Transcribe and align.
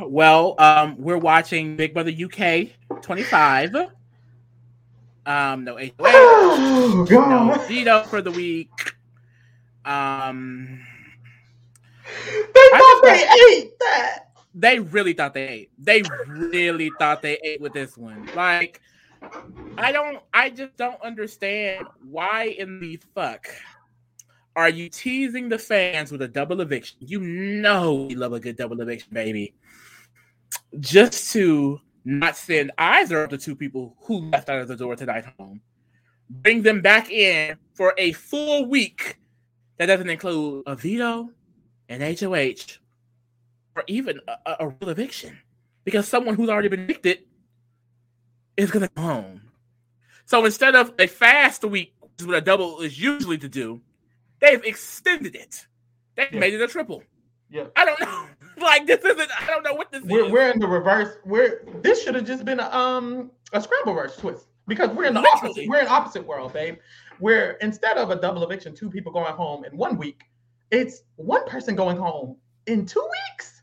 well, 0.00 0.54
um, 0.58 0.96
we're 0.98 1.18
watching 1.18 1.76
Big 1.76 1.94
Brother 1.94 2.10
UK 2.10 2.68
25. 3.02 3.74
Um, 5.26 5.64
no, 5.64 5.78
oh, 6.00 7.06
God. 7.08 7.28
no 7.28 7.64
veto 7.66 8.02
for 8.04 8.20
the 8.20 8.30
week. 8.30 8.70
Um, 9.84 10.80
they 12.54 12.68
thought 12.72 13.00
they 13.02 13.28
ate 13.50 13.78
that. 13.80 14.18
They 14.54 14.78
really 14.78 15.14
thought 15.14 15.34
they 15.34 15.48
ate. 15.48 15.70
They 15.78 16.02
really 16.26 16.90
thought 16.98 17.22
they 17.22 17.38
ate 17.42 17.60
with 17.60 17.72
this 17.72 17.96
one. 17.96 18.28
Like, 18.34 18.80
I 19.76 19.90
don't. 19.92 20.20
I 20.32 20.50
just 20.50 20.76
don't 20.76 21.00
understand 21.02 21.86
why 22.02 22.54
in 22.58 22.80
the 22.80 23.00
fuck 23.14 23.48
are 24.56 24.68
you 24.68 24.88
teasing 24.88 25.48
the 25.48 25.58
fans 25.58 26.12
with 26.12 26.22
a 26.22 26.28
double 26.28 26.60
eviction? 26.60 26.98
You 27.00 27.20
know 27.20 27.94
we 27.94 28.14
love 28.14 28.32
a 28.32 28.40
good 28.40 28.56
double 28.56 28.80
eviction, 28.80 29.10
baby. 29.12 29.54
Just 30.80 31.32
to 31.32 31.80
not 32.04 32.36
send 32.36 32.70
either 32.78 33.24
of 33.24 33.30
the 33.30 33.38
two 33.38 33.56
people 33.56 33.96
who 34.02 34.30
left 34.30 34.48
out 34.48 34.60
of 34.60 34.68
the 34.68 34.76
door 34.76 34.96
tonight 34.96 35.24
home. 35.38 35.60
Bring 36.28 36.62
them 36.62 36.80
back 36.80 37.10
in 37.10 37.56
for 37.72 37.94
a 37.98 38.12
full 38.12 38.66
week 38.66 39.16
that 39.78 39.86
doesn't 39.86 40.08
include 40.08 40.64
a 40.66 40.74
veto, 40.76 41.30
an 41.88 42.00
HOH, 42.00 42.78
or 43.76 43.84
even 43.86 44.20
a, 44.28 44.56
a 44.60 44.68
real 44.68 44.90
eviction. 44.90 45.38
Because 45.84 46.08
someone 46.08 46.34
who's 46.34 46.48
already 46.48 46.68
been 46.68 46.80
evicted 46.80 47.20
is 48.56 48.70
going 48.70 48.86
to 48.86 48.94
go 48.94 49.02
home. 49.02 49.42
So 50.26 50.44
instead 50.44 50.74
of 50.74 50.94
a 50.98 51.06
fast 51.06 51.64
week, 51.64 51.94
which 52.00 52.12
is 52.20 52.26
what 52.26 52.36
a 52.36 52.40
double 52.40 52.80
is 52.80 52.98
usually 52.98 53.38
to 53.38 53.48
do, 53.48 53.80
they've 54.40 54.64
extended 54.64 55.34
it. 55.34 55.66
They've 56.16 56.32
yeah. 56.32 56.38
made 56.38 56.54
it 56.54 56.60
a 56.60 56.68
triple. 56.68 57.02
Yeah. 57.50 57.64
I 57.76 57.84
don't 57.84 58.00
know. 58.00 58.26
like 58.60 58.86
this 58.86 59.04
isn't. 59.04 59.42
I 59.42 59.46
don't 59.46 59.62
know 59.62 59.74
what 59.74 59.90
this 59.90 60.02
we're, 60.02 60.26
is. 60.26 60.32
We're 60.32 60.50
in 60.50 60.58
the 60.58 60.68
reverse. 60.68 61.16
We're 61.24 61.64
this 61.82 62.02
should 62.02 62.14
have 62.14 62.26
just 62.26 62.44
been 62.44 62.60
a 62.60 62.70
um 62.74 63.30
a 63.52 63.60
scramble 63.60 63.94
verse 63.94 64.16
twist 64.16 64.46
because 64.66 64.90
we're 64.90 65.04
in 65.04 65.14
the 65.14 65.20
Literally. 65.20 65.50
opposite. 65.50 65.68
We're 65.68 65.80
in 65.80 65.88
opposite 65.88 66.26
world, 66.26 66.52
babe. 66.52 66.76
Where 67.18 67.52
instead 67.60 67.96
of 67.96 68.10
a 68.10 68.16
double 68.16 68.42
eviction, 68.44 68.74
two 68.74 68.90
people 68.90 69.12
going 69.12 69.34
home 69.34 69.64
in 69.64 69.76
one 69.76 69.96
week, 69.96 70.24
it's 70.70 71.02
one 71.16 71.46
person 71.48 71.74
going 71.74 71.96
home 71.96 72.36
in 72.66 72.86
two 72.86 73.06
weeks. 73.30 73.62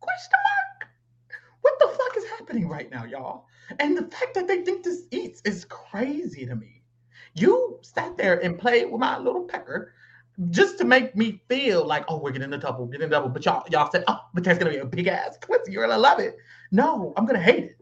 Question 0.00 0.38
mark. 0.44 0.90
What 1.60 1.74
the 1.78 1.88
fuck 1.88 2.16
is 2.16 2.24
happening 2.30 2.68
right 2.68 2.90
now, 2.90 3.04
y'all? 3.04 3.46
And 3.80 3.96
the 3.96 4.02
fact 4.02 4.34
that 4.34 4.46
they 4.46 4.62
think 4.62 4.84
this 4.84 5.02
eats 5.10 5.42
is 5.44 5.64
crazy 5.64 6.46
to 6.46 6.54
me. 6.54 6.82
You 7.34 7.78
sat 7.82 8.16
there 8.16 8.42
and 8.42 8.58
played 8.58 8.90
with 8.90 9.00
my 9.00 9.18
little 9.18 9.44
pecker 9.44 9.92
just 10.50 10.78
to 10.78 10.84
make 10.84 11.16
me 11.16 11.40
feel 11.48 11.86
like, 11.86 12.04
oh, 12.08 12.18
we're 12.18 12.30
getting 12.30 12.52
a 12.52 12.58
double, 12.58 12.86
getting 12.86 13.06
a 13.06 13.10
double. 13.10 13.28
But 13.28 13.44
y'all, 13.44 13.64
y'all 13.70 13.90
said, 13.90 14.04
oh, 14.08 14.20
but 14.34 14.44
there's 14.44 14.58
gonna 14.58 14.70
be 14.70 14.78
a 14.78 14.84
big 14.84 15.06
ass 15.06 15.38
twist. 15.40 15.70
You're 15.70 15.86
gonna 15.86 15.98
love 15.98 16.20
it. 16.20 16.36
No, 16.70 17.12
I'm 17.16 17.26
gonna 17.26 17.40
hate 17.40 17.64
it. 17.64 17.76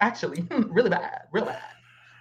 Actually, 0.00 0.46
really 0.50 0.90
bad, 0.90 1.22
real 1.32 1.44
bad. 1.44 1.60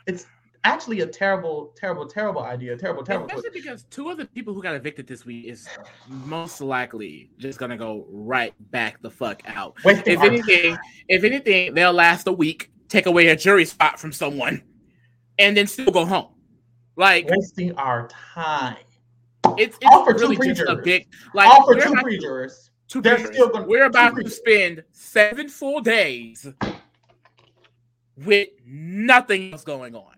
It's 0.06 0.26
actually 0.64 1.02
a 1.02 1.06
terrible, 1.06 1.74
terrible, 1.78 2.06
terrible 2.06 2.42
idea. 2.42 2.76
Terrible, 2.76 3.04
terrible. 3.04 3.28
Especially 3.28 3.62
because 3.62 3.84
two 3.90 4.10
of 4.10 4.18
the 4.18 4.26
people 4.26 4.54
who 4.54 4.62
got 4.62 4.76
evicted 4.76 5.08
this 5.08 5.26
week 5.26 5.46
is 5.46 5.68
most 6.10 6.60
likely 6.60 7.30
just 7.38 7.58
gonna 7.58 7.78
go 7.78 8.06
right 8.10 8.54
back 8.72 9.02
the 9.02 9.10
fuck 9.10 9.42
out. 9.46 9.76
if 9.86 10.22
anything, 10.22 10.76
time. 10.76 10.80
if 11.08 11.24
anything, 11.24 11.74
they'll 11.74 11.94
last 11.94 12.28
a 12.28 12.34
week, 12.34 12.72
take 12.90 13.06
away 13.06 13.28
a 13.28 13.36
jury 13.36 13.66
spot 13.66 14.00
from 14.00 14.12
someone, 14.12 14.62
and 15.40 15.56
then 15.56 15.68
still 15.68 15.92
go 15.92 16.06
home. 16.06 16.28
Like 16.98 17.30
wasting 17.30 17.74
our 17.76 18.08
time. 18.08 18.78
It's, 19.58 19.78
it's 19.82 20.22
really 20.22 20.38
just 20.38 20.62
a 20.68 20.76
big 20.76 21.08
like 21.34 21.66
for 21.66 21.76
two 21.76 21.94
pre-jurors. 21.96 22.70
Two 22.88 23.02
They're 23.02 23.26
still 23.26 23.50
gonna, 23.50 23.68
we're 23.68 23.86
about 23.86 24.16
to 24.16 24.30
spend 24.30 24.84
seven 24.92 25.50
full 25.50 25.82
days 25.82 26.48
with 28.16 28.50
nothing 28.66 29.52
else 29.52 29.64
going 29.64 29.94
on. 29.96 30.14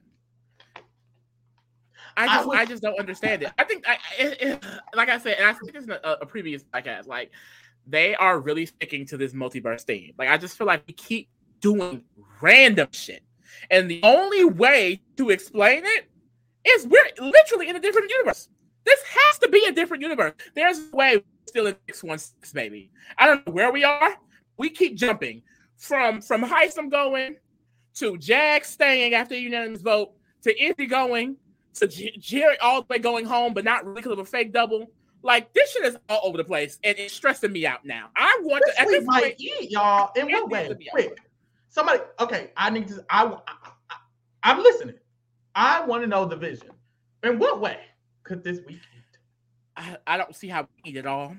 I 2.16 2.28
just, 2.28 2.40
I, 2.40 2.46
would, 2.46 2.58
I 2.58 2.66
just 2.66 2.84
don't 2.84 3.00
understand 3.00 3.44
it. 3.44 3.52
I 3.58 3.64
think, 3.64 3.86
I, 3.88 3.98
it, 4.18 4.42
it, 4.42 4.66
like 4.94 5.10
I 5.10 5.18
said, 5.18 5.38
and 5.38 5.48
I 5.48 5.54
think 5.54 5.74
this 5.74 5.86
in 5.86 5.92
a, 5.92 6.00
a 6.04 6.26
previous 6.26 6.64
podcast, 6.64 7.08
like 7.08 7.32
they 7.88 8.14
are 8.16 8.40
really 8.40 8.66
sticking 8.66 9.06
to 9.08 9.18
this 9.18 9.34
multiverse 9.34 9.84
theme. 9.84 10.14
Like 10.18 10.30
I 10.30 10.38
just 10.38 10.58
feel 10.58 10.68
like 10.68 10.84
we 10.86 10.94
keep 10.94 11.30
doing 11.62 12.04
random 12.42 12.90
shit, 12.92 13.24
and 13.72 13.90
the 13.90 14.02
only 14.04 14.46
way 14.46 15.02
to 15.18 15.30
explain 15.30 15.84
it 15.86 16.10
is 16.68 16.86
we're 16.86 17.10
literally 17.20 17.70
in 17.70 17.76
a 17.78 17.80
different 17.80 18.12
universe. 18.12 18.50
This 18.86 19.00
has 19.04 19.40
to 19.40 19.50
be 19.50 19.64
a 19.68 19.72
different 19.72 20.02
universe. 20.02 20.34
There's 20.56 20.80
a 20.80 20.96
way 20.96 21.24
still 21.48 21.68
in 21.68 21.76
616, 21.88 22.54
baby. 22.54 22.92
I 23.18 23.26
don't 23.26 23.46
know 23.46 23.54
where 23.54 23.72
we 23.72 23.84
are. 23.84 24.16
We 24.58 24.70
keep 24.70 24.96
jumping 24.96 25.42
from 25.78 26.22
from 26.22 26.44
Hisam 26.44 26.90
going 26.92 27.38
to 27.96 28.18
Jag 28.18 28.66
staying 28.66 29.14
after 29.14 29.36
unanimous 29.36 29.82
vote 29.82 30.12
to 30.44 30.64
Izzy 30.64 30.86
going 30.86 31.38
to 31.76 31.88
J- 31.88 32.16
Jerry 32.18 32.58
all 32.60 32.82
the 32.82 32.88
way 32.90 33.00
going 33.00 33.26
home, 33.26 33.54
but 33.54 33.64
not 33.64 33.86
really 33.86 34.02
because 34.02 34.14
of 34.14 34.20
a 34.20 34.26
fake 34.26 34.54
double. 34.54 34.92
Like 35.22 35.54
this 35.54 35.72
shit 35.72 35.84
is 35.84 35.98
all 36.08 36.22
over 36.24 36.38
the 36.38 36.44
place, 36.44 36.80
and 36.84 36.98
it's 36.98 37.14
stressing 37.14 37.52
me 37.52 37.66
out 37.66 37.84
now. 37.84 38.10
I 38.16 38.40
want 38.44 38.64
this 38.66 38.76
to. 38.76 38.82
At 38.82 38.88
this 38.88 39.06
might 39.06 39.24
point, 39.24 39.36
eat 39.40 39.72
y'all. 39.72 40.12
In 40.16 40.32
what 40.32 40.50
way? 40.50 40.70
Quick. 40.92 41.18
Somebody. 41.70 42.00
Okay, 42.20 42.52
I 42.56 42.70
need 42.70 42.88
to. 42.88 43.04
I, 43.10 43.26
I, 43.26 43.40
I 43.90 43.96
I'm 44.44 44.64
listening. 44.64 44.96
I 45.56 45.84
want 45.86 46.04
to 46.04 46.08
know 46.08 46.26
the 46.26 46.38
vision. 46.38 46.70
In 47.24 47.38
what 47.38 47.60
way? 47.60 47.80
Could 48.30 48.44
this 48.44 48.60
weekend? 48.60 48.84
I, 49.76 49.98
I 50.06 50.16
don't 50.16 50.36
see 50.36 50.50
how 50.50 50.62
we 50.62 50.92
eat 50.92 50.98
at 50.98 51.08
all. 51.08 51.36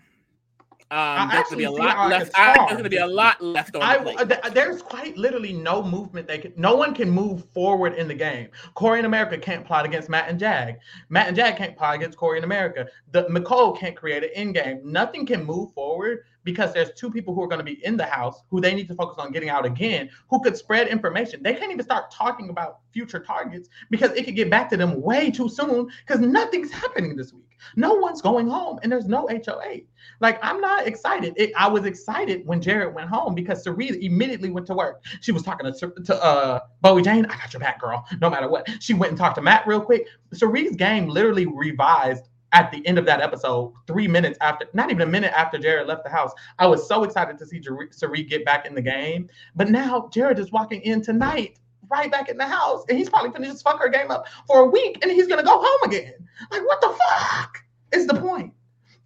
Um, 0.91 1.29
there's 1.29 1.45
gonna 1.45 1.57
be 1.57 1.63
a 1.63 1.71
lot 1.71 2.11
left. 2.11 2.33
I, 2.35 2.57
there's 2.67 2.79
gonna 2.79 2.89
be 2.89 2.97
a 2.97 3.07
lot 3.07 3.41
left 3.41 3.77
on. 3.77 3.83
I, 3.83 4.25
the 4.25 4.45
uh, 4.45 4.51
there's 4.51 4.83
quite 4.83 5.17
literally 5.17 5.53
no 5.53 5.85
movement. 5.85 6.27
They 6.27 6.39
can. 6.39 6.53
No 6.57 6.75
one 6.75 6.93
can 6.93 7.09
move 7.09 7.45
forward 7.55 7.95
in 7.95 8.09
the 8.09 8.15
game. 8.15 8.49
Cory 8.75 8.99
and 8.99 9.07
America 9.07 9.39
can't 9.39 9.65
plot 9.65 9.85
against 9.87 10.09
Matt 10.09 10.29
and 10.29 10.37
Jag. 10.37 10.81
Matt 11.11 11.29
and 11.29 11.37
Jag 11.37 11.57
can't 11.57 11.77
plot 11.77 11.95
against 11.95 12.19
Cory 12.19 12.39
and 12.39 12.45
America. 12.45 12.89
The 13.13 13.23
Mecole 13.27 13.79
can't 13.79 13.95
create 13.95 14.25
an 14.25 14.31
end 14.35 14.55
game. 14.57 14.81
Nothing 14.83 15.27
can 15.27 15.45
move 15.45 15.73
forward 15.75 16.25
because 16.45 16.73
there's 16.73 16.91
two 16.93 17.11
people 17.11 17.35
who 17.35 17.43
are 17.43 17.49
going 17.49 17.59
to 17.59 17.65
be 17.65 17.85
in 17.85 17.97
the 17.97 18.05
house 18.05 18.43
who 18.51 18.61
they 18.61 18.75
need 18.75 18.89
to 18.89 18.95
focus 18.95 19.19
on 19.19 19.33
getting 19.33 19.49
out 19.49 19.65
again, 19.67 20.11
who 20.29 20.41
could 20.41 20.57
spread 20.57 20.89
information. 20.89 21.43
They 21.43 21.55
can't 21.55 21.73
even 21.73 21.85
start 21.85 22.11
talking 22.11 22.51
about 22.51 22.81
future 22.93 23.21
targets 23.21 23.69
because 23.91 24.11
it 24.13 24.25
could 24.25 24.37
get 24.37 24.51
back 24.51 24.69
to 24.71 24.77
them 24.77 25.01
way 25.01 25.31
too 25.31 25.49
soon 25.49 25.91
because 26.07 26.21
nothing's 26.21 26.71
happening 26.71 27.17
this 27.17 27.33
week. 27.33 27.45
No 27.77 27.95
one's 27.95 28.23
going 28.23 28.49
home 28.49 28.79
and 28.83 28.91
there's 28.91 29.07
no 29.07 29.29
HOA. 29.29 29.81
Like, 30.21 30.39
I'm 30.43 30.61
not 30.61 30.87
excited. 30.87 31.35
It, 31.37 31.53
I 31.57 31.69
was 31.69 31.85
excited 31.85 32.47
when 32.47 32.61
Jared 32.61 32.95
went 32.95 33.09
home 33.09 33.35
because 33.35 33.63
Cirie 33.63 34.05
immediately 34.05 34.51
went 34.51 34.67
to 34.69 34.75
work. 34.75 35.05
She 35.21 35.33
was 35.33 35.43
talking 35.43 35.71
to, 35.73 35.91
to 35.91 36.25
uh, 36.25 36.61
Bowie 36.81 37.03
Jane. 37.03 37.27
I 37.27 37.37
got 37.37 37.53
your 37.53 37.61
back, 37.61 37.81
girl, 37.81 38.07
no 38.21 38.31
matter 38.31 38.49
what. 38.49 38.69
She 38.81 38.95
went 38.95 39.11
and 39.11 39.19
talked 39.19 39.35
to 39.37 39.43
Matt 39.43 39.67
real 39.67 39.81
quick. 39.81 40.07
Cirie's 40.33 40.77
game 40.77 41.09
literally 41.09 41.47
revised 41.47 42.30
at 42.53 42.71
the 42.73 42.85
end 42.87 42.99
of 42.99 43.07
that 43.07 43.21
episode, 43.21 43.73
three 43.87 44.09
minutes 44.09 44.39
after, 44.41 44.67
not 44.73 44.91
even 44.91 45.03
a 45.03 45.11
minute 45.11 45.33
after 45.37 45.59
Jared 45.59 45.87
left 45.87 46.05
the 46.05 46.11
house. 46.11 46.33
I 46.59 46.67
was 46.67 46.87
so 46.87 47.05
excited 47.05 47.39
to 47.39 47.47
see 47.47 47.63
Cirie 47.91 48.23
get 48.25 48.45
back 48.45 48.67
in 48.67 48.75
the 48.75 48.83
game. 48.83 49.29
But 49.55 49.69
now 49.69 50.09
Jared 50.13 50.39
is 50.39 50.51
walking 50.51 50.81
in 50.83 51.03
tonight, 51.03 51.59
right 51.91 52.11
back 52.11 52.29
in 52.29 52.37
the 52.37 52.47
house, 52.47 52.85
and 52.89 52.99
he's 52.99 53.09
probably 53.09 53.31
to 53.45 53.51
just 53.51 53.65
fuck 53.65 53.81
her 53.81 53.89
game 53.89 54.11
up 54.11 54.27
for 54.47 54.61
a 54.61 54.67
week 54.67 54.99
and 55.03 55.11
he's 55.11 55.27
to 55.39 55.45
go 55.45 55.63
home 55.63 55.91
again. 55.91 56.15
Like, 56.51 56.67
what 56.67 56.81
the 56.81 56.89
fuck 56.89 57.59
is 57.93 58.07
the 58.07 58.15
point? 58.15 58.53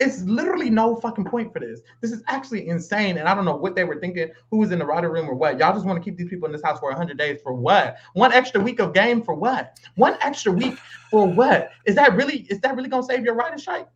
It's 0.00 0.22
literally 0.22 0.70
no 0.70 0.96
fucking 0.96 1.24
point 1.24 1.52
for 1.52 1.60
this. 1.60 1.80
This 2.00 2.10
is 2.10 2.22
actually 2.26 2.68
insane. 2.68 3.18
And 3.18 3.28
I 3.28 3.34
don't 3.34 3.44
know 3.44 3.56
what 3.56 3.76
they 3.76 3.84
were 3.84 4.00
thinking, 4.00 4.30
who 4.50 4.58
was 4.58 4.72
in 4.72 4.78
the 4.78 4.84
writer 4.84 5.10
room 5.10 5.28
or 5.28 5.34
what. 5.34 5.58
Y'all 5.58 5.72
just 5.72 5.86
want 5.86 6.02
to 6.02 6.04
keep 6.04 6.18
these 6.18 6.28
people 6.28 6.46
in 6.46 6.52
this 6.52 6.62
house 6.62 6.80
for 6.80 6.88
100 6.88 7.16
days 7.16 7.40
for 7.42 7.54
what? 7.54 7.96
One 8.14 8.32
extra 8.32 8.60
week 8.60 8.80
of 8.80 8.92
game 8.92 9.22
for 9.22 9.34
what? 9.34 9.78
One 9.94 10.16
extra 10.20 10.50
week 10.52 10.78
for 11.10 11.26
what? 11.26 11.70
Is 11.86 11.94
that 11.94 12.14
really, 12.14 12.46
is 12.50 12.60
that 12.60 12.74
really 12.74 12.88
going 12.88 13.02
to 13.02 13.06
save 13.06 13.24
your 13.24 13.34
writer 13.34 13.58
strike? 13.58 13.86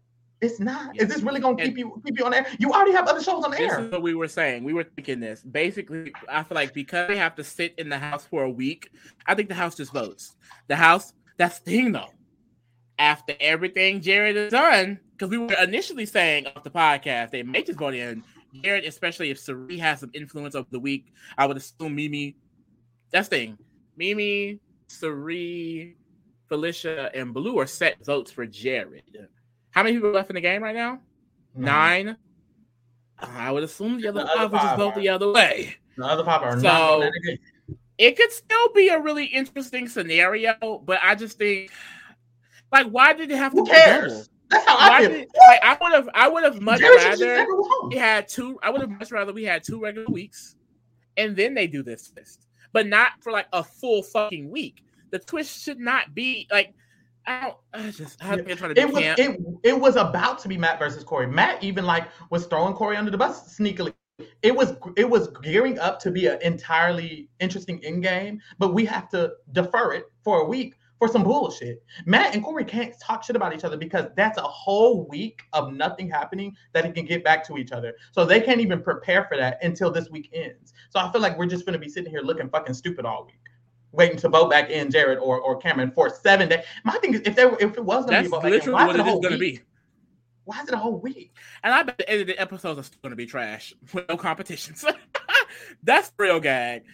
It's 0.41 0.61
not. 0.61 0.97
Is 1.01 1.09
this 1.09 1.23
really 1.23 1.41
going 1.41 1.57
to 1.57 1.65
keep 1.65 1.77
you 1.77 2.01
keep 2.07 2.17
you 2.17 2.25
on 2.25 2.33
air? 2.33 2.47
You 2.61 2.71
already 2.71 2.93
have 2.93 3.09
other 3.09 3.21
shows 3.21 3.45
on 3.45 3.53
air. 3.55 3.69
This 3.69 3.87
is 3.87 3.91
what 3.91 4.03
we 4.03 4.15
were 4.15 4.29
saying. 4.29 4.63
We 4.63 4.73
were 4.73 4.85
thinking 4.85 5.19
this. 5.19 5.43
Basically, 5.43 6.13
I 6.29 6.45
feel 6.45 6.55
like 6.55 6.73
because 6.73 7.09
they 7.09 7.17
have 7.17 7.35
to 7.37 7.45
sit 7.45 7.75
in 7.77 7.89
the 7.89 7.99
house 7.99 8.25
for 8.25 8.45
a 8.45 8.51
week, 8.51 8.91
I 9.27 9.35
think 9.35 9.49
the 9.49 9.57
house 9.57 9.75
just 9.75 9.93
votes. 9.93 10.37
The 10.69 10.77
house. 10.77 11.13
That's 11.39 11.59
the 11.61 11.71
thing, 11.73 11.93
though. 11.93 12.11
After 12.99 13.35
everything 13.39 14.01
Jared 14.01 14.37
has 14.37 14.51
done, 14.51 14.99
because 15.13 15.31
we 15.31 15.39
were 15.39 15.55
initially 15.63 16.07
saying 16.07 16.47
off 16.47 16.65
the 16.65 16.71
podcast 16.71 17.31
they 17.31 17.43
may 17.43 17.63
just 17.63 17.79
vote 17.79 17.95
in 17.95 18.25
Jared, 18.63 18.85
especially 18.85 19.31
if 19.31 19.39
Cirie 19.39 19.79
has 19.79 20.01
some 20.01 20.11
influence 20.15 20.55
over 20.55 20.67
the 20.71 20.81
week. 20.81 21.13
I 21.37 21.47
would 21.47 21.57
assume 21.57 21.95
Mimi. 21.95 22.37
That's 23.11 23.29
thing. 23.29 23.57
Mimi, 23.97 24.61
Cirie, 24.89 25.97
Felicia, 26.49 27.11
and 27.15 27.33
Blue 27.33 27.59
are 27.59 27.67
set 27.67 28.05
votes 28.05 28.31
for 28.31 28.47
Jared. 28.47 29.29
How 29.71 29.83
many 29.83 29.97
people 29.97 30.11
left 30.11 30.31
in 30.31 30.35
the 30.35 30.41
game 30.41 30.63
right 30.63 30.75
now? 30.75 31.01
Nine. 31.55 32.07
Nine. 32.07 32.17
I 33.21 33.51
would 33.51 33.65
assume 33.65 34.01
the 34.01 34.09
other, 34.09 34.21
the 34.21 34.27
five 34.27 34.53
would 34.53 34.61
just 34.61 34.77
vote 34.77 34.95
the 34.95 35.09
other 35.09 35.33
way. 35.33 35.77
The 35.97 36.05
other 36.05 36.25
five 36.25 36.43
are 36.43 36.61
so, 36.61 37.01
not 37.01 37.13
It 37.99 38.17
could 38.17 38.31
still 38.31 38.73
be 38.75 38.89
a 38.89 39.01
really 39.01 39.27
interesting 39.27 39.89
scenario, 39.89 40.83
but 40.85 41.01
I 41.03 41.17
just 41.17 41.39
think, 41.39 41.71
like, 42.73 42.89
why 42.89 43.13
did 43.13 43.31
it 43.31 43.37
have 43.37 43.53
to? 43.53 43.59
Who 43.59 43.67
cares? 43.67 44.29
That's 44.51 44.67
how 44.67 44.77
I 44.79 45.07
feel. 45.07 45.19
Like, 45.19 45.63
I 45.63 45.77
would 45.81 45.93
have, 45.93 46.09
I 46.15 46.29
would 46.29 46.45
have 46.45 46.61
much 46.61 46.81
rather 46.81 47.27
never 47.27 47.51
go 47.51 47.63
home. 47.63 47.91
we 47.91 47.97
had 47.97 48.29
two. 48.29 48.59
I 48.63 48.71
would 48.71 48.81
have 48.81 48.91
much 48.91 49.11
rather 49.11 49.33
we 49.33 49.45
had 49.45 49.63
two 49.63 49.81
regular 49.81 50.09
weeks, 50.09 50.57
and 51.17 51.37
then 51.37 51.55
they 51.55 51.67
do 51.67 51.83
this 51.83 52.11
twist, 52.11 52.47
but 52.73 52.87
not 52.87 53.13
for 53.21 53.33
like 53.33 53.47
a 53.53 53.63
full 53.63 54.03
fucking 54.03 54.51
week. 54.51 54.85
The 55.11 55.19
twist 55.19 55.63
should 55.63 55.79
not 55.79 56.15
be 56.15 56.47
like. 56.51 56.75
I 57.27 57.43
don't. 57.43 57.57
I 57.75 57.91
just. 57.91 58.25
I've 58.25 58.47
been 58.47 58.57
trying 58.57 58.75
to 58.75 58.81
It 58.81 58.91
was 58.91 59.03
camp. 59.03 59.19
it, 59.19 59.39
it 59.63 59.79
was 59.79 59.97
about 59.97 60.39
to 60.41 60.49
be 60.49 60.57
Matt 60.57 60.79
versus 60.79 61.05
Cory. 61.05 61.27
Matt 61.27 61.63
even 61.63 61.85
like 61.85 62.09
was 62.31 62.47
throwing 62.47 62.73
Cory 62.73 62.97
under 62.97 63.11
the 63.11 63.19
bus 63.19 63.55
sneakily. 63.59 63.93
It 64.41 64.57
was 64.57 64.77
it 64.97 65.09
was 65.09 65.29
gearing 65.43 65.79
up 65.79 66.01
to 66.01 66.11
be 66.11 66.27
an 66.27 66.39
entirely 66.41 67.29
interesting 67.39 67.81
in 67.83 68.01
game, 68.01 68.41
but 68.59 68.73
we 68.73 68.87
have 68.87 69.11
to 69.11 69.33
defer 69.53 69.93
it 69.93 70.07
for 70.25 70.41
a 70.41 70.45
week 70.45 70.77
for 70.99 71.09
some 71.09 71.23
bullshit. 71.23 71.83
Matt 72.07 72.35
and 72.35 72.43
Cory 72.43 72.65
can't 72.65 72.95
talk 73.01 73.23
shit 73.23 73.37
about 73.37 73.55
each 73.55 73.65
other 73.65 73.77
because 73.77 74.07
that's 74.17 74.39
a 74.39 74.43
whole 74.43 75.07
week 75.09 75.43
of 75.53 75.73
nothing 75.73 76.11
happening 76.11 76.55
that 76.73 76.85
it 76.85 76.95
can 76.95 77.05
get 77.05 77.23
back 77.25 77.47
to 77.47 77.57
each 77.57 77.73
other. 77.73 77.95
So 78.13 78.25
they 78.25 78.41
can't 78.41 78.61
even 78.61 78.83
prepare 78.83 79.25
for 79.25 79.37
that 79.37 79.59
until 79.63 79.91
this 79.91 80.11
week 80.11 80.31
ends. 80.33 80.73
So 80.91 81.01
I 81.01 81.11
feel 81.13 81.21
like 81.21 81.39
we're 81.39 81.47
just 81.47 81.65
gonna 81.65 81.79
be 81.79 81.89
sitting 81.89 82.11
here 82.11 82.21
looking 82.21 82.49
fucking 82.49 82.75
stupid 82.75 83.05
all 83.05 83.25
week. 83.27 83.41
Waiting 83.93 84.19
to 84.19 84.29
vote 84.29 84.51
back 84.51 84.69
in 84.71 84.91
Jared 84.91 85.19
or, 85.19 85.41
or 85.41 85.57
Cameron 85.57 85.93
for 85.93 86.11
seven 86.11 86.49
days. 86.49 86.65
My 86.85 86.93
thing 86.99 87.15
is, 87.15 87.23
if 87.25 87.35
there 87.35 87.55
if 87.59 87.77
it 87.77 87.85
was 87.85 88.05
gonna 88.05 88.19
That's 88.19 88.29
be 88.29 88.37
a 88.37 88.41
vote 88.41 88.43
back 88.43 88.53
in, 88.53 88.59
literally 88.59 88.75
why 88.75 88.87
what 88.87 88.97
it 88.97 89.03
whole 89.03 89.21
going 89.21 89.33
to 89.33 89.39
week? 89.39 89.59
be. 89.59 89.65
Why 90.45 90.61
is 90.63 90.69
it 90.69 90.75
a 90.75 90.79
whole 90.79 90.99
week? 90.99 91.37
And 91.63 91.75
I 91.75 91.83
bet 91.83 91.99
the 91.99 92.11
edited 92.11 92.37
episodes 92.39 92.79
are 92.79 92.83
still 92.83 92.99
going 93.03 93.11
to 93.11 93.17
be 93.17 93.27
trash 93.27 93.75
with 93.93 94.07
no 94.09 94.17
competitions. 94.17 94.85
That's 95.83 96.11
real 96.19 96.41
gag. 96.41 96.85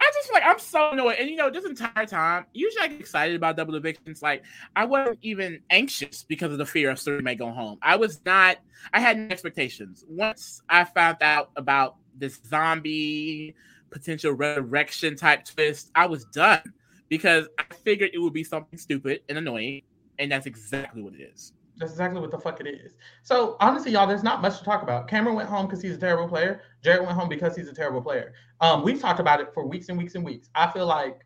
I 0.00 0.10
just 0.14 0.28
feel 0.28 0.34
like 0.34 0.46
I'm 0.46 0.58
so 0.58 0.90
annoyed. 0.92 1.16
And 1.18 1.28
you 1.28 1.36
know, 1.36 1.50
this 1.50 1.64
entire 1.64 2.06
time, 2.06 2.46
usually 2.52 2.82
I 2.82 2.88
get 2.88 3.00
excited 3.00 3.36
about 3.36 3.56
double 3.56 3.74
evictions. 3.74 4.22
Like 4.22 4.44
I 4.74 4.84
wasn't 4.86 5.18
even 5.22 5.60
anxious 5.70 6.24
because 6.24 6.52
of 6.52 6.58
the 6.58 6.66
fear 6.66 6.90
of 6.90 6.98
Cirie 6.98 7.22
may 7.22 7.34
go 7.34 7.50
home. 7.50 7.78
I 7.82 7.96
was 7.96 8.20
not. 8.24 8.58
I 8.92 9.00
had 9.00 9.18
no 9.18 9.28
expectations. 9.30 10.04
Once 10.08 10.62
I 10.68 10.84
found 10.84 11.18
out 11.20 11.50
about 11.56 11.96
this 12.16 12.40
zombie 12.48 13.54
potential 13.90 14.32
resurrection 14.32 15.16
type 15.16 15.44
twist, 15.44 15.90
I 15.94 16.06
was 16.06 16.24
done 16.26 16.62
because 17.08 17.46
I 17.58 17.64
figured 17.84 18.10
it 18.14 18.18
would 18.18 18.32
be 18.32 18.44
something 18.44 18.78
stupid 18.78 19.20
and 19.28 19.36
annoying, 19.36 19.82
and 20.18 20.32
that's 20.32 20.46
exactly 20.46 21.02
what 21.02 21.14
it 21.14 21.30
is. 21.34 21.52
That's 21.80 21.92
exactly 21.92 22.20
what 22.20 22.30
the 22.30 22.38
fuck 22.38 22.60
it 22.60 22.66
is. 22.66 22.94
So 23.22 23.56
honestly, 23.58 23.92
y'all, 23.92 24.06
there's 24.06 24.22
not 24.22 24.42
much 24.42 24.58
to 24.58 24.64
talk 24.64 24.82
about. 24.82 25.08
Cameron 25.08 25.34
went 25.34 25.48
home 25.48 25.66
because 25.66 25.80
he's 25.80 25.94
a 25.94 25.98
terrible 25.98 26.28
player. 26.28 26.60
Jared 26.84 27.00
went 27.00 27.12
home 27.14 27.30
because 27.30 27.56
he's 27.56 27.68
a 27.68 27.74
terrible 27.74 28.02
player. 28.02 28.34
Um, 28.60 28.84
we've 28.84 29.00
talked 29.00 29.18
about 29.18 29.40
it 29.40 29.48
for 29.54 29.66
weeks 29.66 29.88
and 29.88 29.96
weeks 29.96 30.14
and 30.14 30.22
weeks. 30.22 30.50
I 30.54 30.70
feel 30.70 30.84
like 30.86 31.20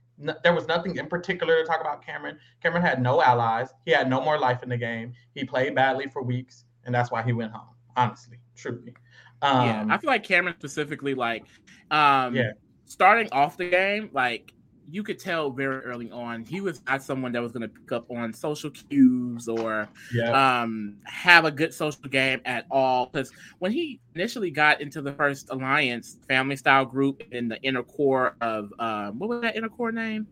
there 0.44 0.54
was 0.54 0.68
nothing 0.68 0.96
in 0.96 1.08
particular 1.08 1.60
to 1.60 1.66
talk 1.66 1.80
about 1.80 2.06
Cameron. 2.06 2.38
Cameron 2.62 2.82
had 2.84 3.02
no 3.02 3.20
allies. 3.20 3.70
He 3.84 3.90
had 3.90 4.08
no 4.08 4.20
more 4.20 4.38
life 4.38 4.62
in 4.62 4.68
the 4.68 4.76
game. 4.76 5.12
He 5.34 5.44
played 5.44 5.74
badly 5.74 6.06
for 6.08 6.22
weeks, 6.22 6.66
and 6.84 6.94
that's 6.94 7.10
why 7.10 7.24
he 7.24 7.32
went 7.32 7.50
home. 7.50 7.74
Honestly, 7.96 8.38
truly. 8.54 8.94
Um, 9.42 9.66
yeah, 9.66 9.84
I 9.88 9.98
feel 9.98 10.08
like 10.08 10.22
Cameron 10.22 10.54
specifically, 10.60 11.14
like, 11.14 11.44
um, 11.90 12.36
Yeah. 12.36 12.52
starting 12.84 13.28
off 13.32 13.56
the 13.56 13.68
game, 13.68 14.10
like 14.12 14.53
you 14.90 15.02
could 15.02 15.18
tell 15.18 15.50
very 15.50 15.80
early 15.80 16.10
on, 16.10 16.44
he 16.44 16.60
was 16.60 16.82
not 16.86 17.02
someone 17.02 17.32
that 17.32 17.42
was 17.42 17.52
going 17.52 17.62
to 17.62 17.68
pick 17.68 17.92
up 17.92 18.10
on 18.10 18.32
social 18.32 18.70
cues 18.70 19.48
or 19.48 19.88
yeah. 20.12 20.62
um, 20.62 20.96
have 21.04 21.44
a 21.44 21.50
good 21.50 21.72
social 21.72 22.02
game 22.08 22.40
at 22.44 22.66
all. 22.70 23.06
Because 23.06 23.32
when 23.58 23.72
he 23.72 24.00
initially 24.14 24.50
got 24.50 24.80
into 24.80 25.00
the 25.02 25.12
first 25.12 25.50
alliance 25.50 26.18
family 26.28 26.56
style 26.56 26.84
group 26.84 27.22
in 27.32 27.48
the 27.48 27.60
inner 27.62 27.82
core 27.82 28.36
of 28.40 28.72
um, 28.78 29.18
what 29.18 29.28
was 29.28 29.40
that 29.42 29.56
inner 29.56 29.68
core 29.68 29.92
name? 29.92 30.26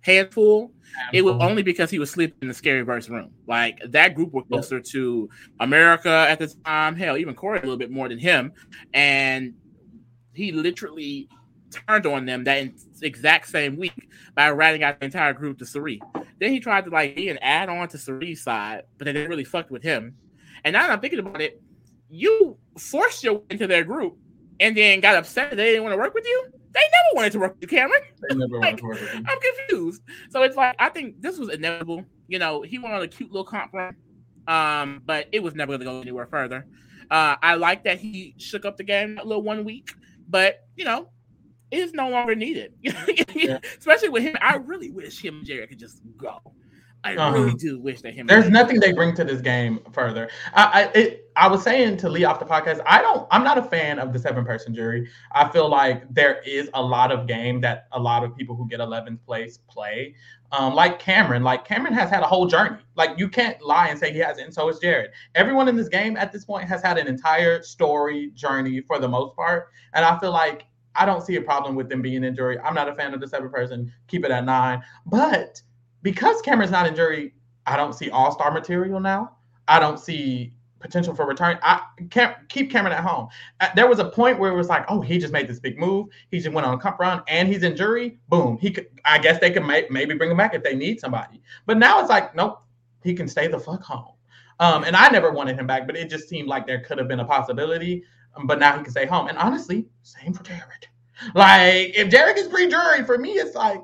Handful. 0.00 0.70
It 1.12 1.22
was 1.22 1.36
only 1.40 1.64
because 1.64 1.90
he 1.90 1.98
was 1.98 2.10
sleeping 2.10 2.36
in 2.42 2.48
the 2.48 2.54
scary 2.54 2.82
verse 2.82 3.08
room. 3.08 3.32
Like 3.48 3.80
that 3.88 4.14
group 4.14 4.30
Yeah. 4.32 4.42
closer 4.48 4.80
to 4.80 5.28
America 5.58 6.26
at 6.28 6.38
the 6.38 6.46
time. 6.64 6.94
Hell, 6.94 7.16
even 7.16 7.34
Cory 7.34 7.58
a 7.58 7.62
little 7.62 7.76
bit 7.76 7.90
more 7.90 8.08
than 8.08 8.18
him, 8.18 8.52
and 8.94 9.54
he 10.32 10.52
literally 10.52 11.28
turned 11.70 12.06
on 12.06 12.26
them 12.26 12.44
that 12.44 12.68
exact 13.02 13.48
same 13.48 13.76
week 13.76 14.08
by 14.34 14.50
ratting 14.50 14.82
out 14.82 14.98
the 14.98 15.06
entire 15.06 15.32
group 15.32 15.58
to 15.58 15.66
Cirie. 15.66 16.00
Then 16.38 16.50
he 16.50 16.60
tried 16.60 16.84
to 16.84 16.90
like 16.90 17.16
be 17.16 17.28
an 17.28 17.38
add 17.38 17.68
on 17.68 17.88
to 17.88 17.98
Cirie's 17.98 18.42
side, 18.42 18.84
but 18.98 19.04
they 19.04 19.12
didn't 19.12 19.30
really 19.30 19.44
fucked 19.44 19.70
with 19.70 19.82
him. 19.82 20.16
And 20.64 20.72
now 20.72 20.82
that 20.82 20.90
I'm 20.90 21.00
thinking 21.00 21.18
about 21.18 21.40
it, 21.40 21.60
you 22.08 22.56
forced 22.78 23.24
your 23.24 23.34
way 23.34 23.44
into 23.50 23.66
their 23.66 23.84
group 23.84 24.16
and 24.60 24.76
then 24.76 25.00
got 25.00 25.16
upset 25.16 25.50
that 25.50 25.56
they 25.56 25.70
didn't 25.70 25.82
want 25.82 25.92
to 25.94 25.98
work 25.98 26.14
with 26.14 26.26
you. 26.26 26.46
They 26.72 26.80
never 26.80 27.14
wanted 27.14 27.32
to 27.32 27.38
work 27.38 27.54
with 27.54 27.62
you, 27.62 27.78
Cameron. 27.78 28.02
They 28.28 28.34
never 28.34 28.58
like, 28.58 28.82
went 28.82 28.98
for 28.98 29.04
it. 29.04 29.24
I'm 29.26 29.38
confused. 29.40 30.02
So 30.30 30.42
it's 30.42 30.56
like 30.56 30.76
I 30.78 30.88
think 30.90 31.20
this 31.20 31.38
was 31.38 31.48
inevitable. 31.48 32.04
You 32.28 32.38
know, 32.38 32.62
he 32.62 32.78
went 32.78 32.94
on 32.94 33.02
a 33.02 33.08
cute 33.08 33.30
little 33.30 33.44
comp 33.46 33.72
run, 33.72 33.96
um, 34.46 35.02
but 35.06 35.28
it 35.32 35.42
was 35.42 35.54
never 35.54 35.70
going 35.70 35.80
to 35.80 35.86
go 35.86 36.00
anywhere 36.00 36.26
further. 36.26 36.66
Uh, 37.10 37.36
I 37.42 37.54
like 37.54 37.84
that 37.84 38.00
he 38.00 38.34
shook 38.36 38.64
up 38.64 38.76
the 38.76 38.84
game 38.84 39.18
a 39.18 39.24
little 39.24 39.42
one 39.42 39.64
week, 39.64 39.94
but 40.28 40.66
you 40.76 40.84
know, 40.84 41.08
is 41.70 41.92
no 41.92 42.08
longer 42.08 42.34
needed. 42.34 42.72
Especially 43.78 44.08
with 44.08 44.22
him, 44.22 44.36
I 44.40 44.56
really 44.56 44.90
wish 44.90 45.22
him 45.24 45.38
and 45.38 45.46
Jerry 45.46 45.66
could 45.66 45.78
just 45.78 46.00
go. 46.16 46.40
I 47.04 47.14
Uh-huh. 47.14 47.38
really 47.38 47.54
do 47.54 47.78
wish 47.78 48.00
that 48.00 48.14
him. 48.14 48.26
There's 48.26 48.48
nothing 48.48 48.80
they 48.80 48.92
bring 48.92 49.14
to 49.14 49.22
this 49.24 49.40
game 49.40 49.78
further. 49.92 50.28
I, 50.54 50.64
I, 50.64 50.98
it, 50.98 51.30
I 51.36 51.46
was 51.46 51.62
saying 51.62 51.98
to 51.98 52.08
Lee 52.08 52.24
off 52.24 52.40
the 52.40 52.44
podcast, 52.46 52.80
I 52.84 53.00
don't, 53.00 53.28
I'm 53.30 53.44
not 53.44 53.58
a 53.58 53.62
fan 53.62 53.98
of 54.00 54.12
the 54.12 54.18
seven 54.18 54.44
person 54.44 54.74
jury. 54.74 55.08
I 55.32 55.48
feel 55.50 55.68
like 55.68 56.12
there 56.12 56.40
is 56.44 56.68
a 56.74 56.82
lot 56.82 57.12
of 57.12 57.26
game 57.28 57.60
that 57.60 57.86
a 57.92 58.00
lot 58.00 58.24
of 58.24 58.34
people 58.36 58.56
who 58.56 58.66
get 58.68 58.80
11th 58.80 59.22
place 59.24 59.58
play. 59.68 60.14
Um, 60.52 60.74
like 60.74 60.98
Cameron, 60.98 61.44
like 61.44 61.64
Cameron 61.64 61.92
has 61.94 62.08
had 62.10 62.22
a 62.22 62.26
whole 62.26 62.46
journey. 62.46 62.78
Like 62.96 63.18
you 63.18 63.28
can't 63.28 63.60
lie 63.62 63.88
and 63.88 63.98
say 63.98 64.12
he 64.12 64.18
hasn't. 64.18 64.54
So 64.54 64.68
is 64.68 64.78
Jared. 64.78 65.10
Everyone 65.36 65.68
in 65.68 65.76
this 65.76 65.88
game 65.88 66.16
at 66.16 66.32
this 66.32 66.44
point 66.44 66.68
has 66.68 66.82
had 66.82 66.98
an 66.98 67.06
entire 67.06 67.62
story 67.62 68.30
journey 68.34 68.80
for 68.80 68.98
the 68.98 69.08
most 69.08 69.36
part. 69.36 69.68
And 69.92 70.04
I 70.04 70.18
feel 70.18 70.32
like 70.32 70.64
I 70.98 71.04
don't 71.06 71.24
see 71.24 71.36
a 71.36 71.42
problem 71.42 71.74
with 71.74 71.88
them 71.88 72.02
being 72.02 72.24
in 72.24 72.34
jury. 72.34 72.58
I'm 72.58 72.74
not 72.74 72.88
a 72.88 72.94
fan 72.94 73.14
of 73.14 73.20
the 73.20 73.28
seven 73.28 73.50
person. 73.50 73.92
Keep 74.08 74.24
it 74.24 74.30
at 74.30 74.44
nine. 74.44 74.82
But 75.06 75.60
because 76.02 76.40
Cameron's 76.42 76.72
not 76.72 76.86
in 76.86 76.94
jury, 76.94 77.34
I 77.66 77.76
don't 77.76 77.94
see 77.94 78.10
all 78.10 78.32
star 78.32 78.50
material 78.52 79.00
now. 79.00 79.36
I 79.68 79.80
don't 79.80 79.98
see 79.98 80.54
potential 80.78 81.14
for 81.14 81.26
return. 81.26 81.58
I 81.62 81.80
can't 82.10 82.36
keep 82.48 82.70
Cameron 82.70 82.92
at 82.92 83.02
home. 83.02 83.28
Uh, 83.60 83.68
There 83.74 83.88
was 83.88 83.98
a 83.98 84.04
point 84.04 84.38
where 84.38 84.52
it 84.52 84.56
was 84.56 84.68
like, 84.68 84.84
oh, 84.88 85.00
he 85.00 85.18
just 85.18 85.32
made 85.32 85.48
this 85.48 85.58
big 85.58 85.78
move. 85.78 86.06
He 86.30 86.38
just 86.38 86.52
went 86.52 86.66
on 86.66 86.74
a 86.74 86.78
cup 86.78 86.98
run 87.00 87.22
and 87.28 87.48
he's 87.48 87.62
in 87.62 87.76
jury. 87.76 88.18
Boom. 88.28 88.58
He 88.58 88.70
could. 88.70 88.86
I 89.04 89.18
guess 89.18 89.40
they 89.40 89.50
could 89.50 89.64
may, 89.64 89.86
maybe 89.90 90.14
bring 90.14 90.30
him 90.30 90.36
back 90.36 90.54
if 90.54 90.62
they 90.62 90.74
need 90.74 91.00
somebody. 91.00 91.42
But 91.66 91.78
now 91.78 92.00
it's 92.00 92.08
like, 92.10 92.34
nope, 92.34 92.62
he 93.02 93.14
can 93.14 93.28
stay 93.28 93.48
the 93.48 93.58
fuck 93.58 93.82
home. 93.82 94.14
Um, 94.58 94.84
and 94.84 94.96
I 94.96 95.08
never 95.10 95.32
wanted 95.32 95.58
him 95.58 95.66
back, 95.66 95.86
but 95.86 95.96
it 95.96 96.08
just 96.08 96.28
seemed 96.28 96.48
like 96.48 96.66
there 96.66 96.80
could 96.80 96.98
have 96.98 97.08
been 97.08 97.20
a 97.20 97.24
possibility. 97.24 98.04
But 98.44 98.58
now 98.58 98.76
he 98.76 98.82
can 98.82 98.90
stay 98.90 99.06
home. 99.06 99.28
And 99.28 99.38
honestly, 99.38 99.86
same 100.02 100.32
for 100.32 100.42
Jared. 100.42 100.86
Like 101.34 101.96
if 101.96 102.10
Jared 102.10 102.36
is 102.36 102.48
pre-jury, 102.48 103.04
for 103.04 103.16
me, 103.18 103.32
it's 103.32 103.54
like 103.54 103.82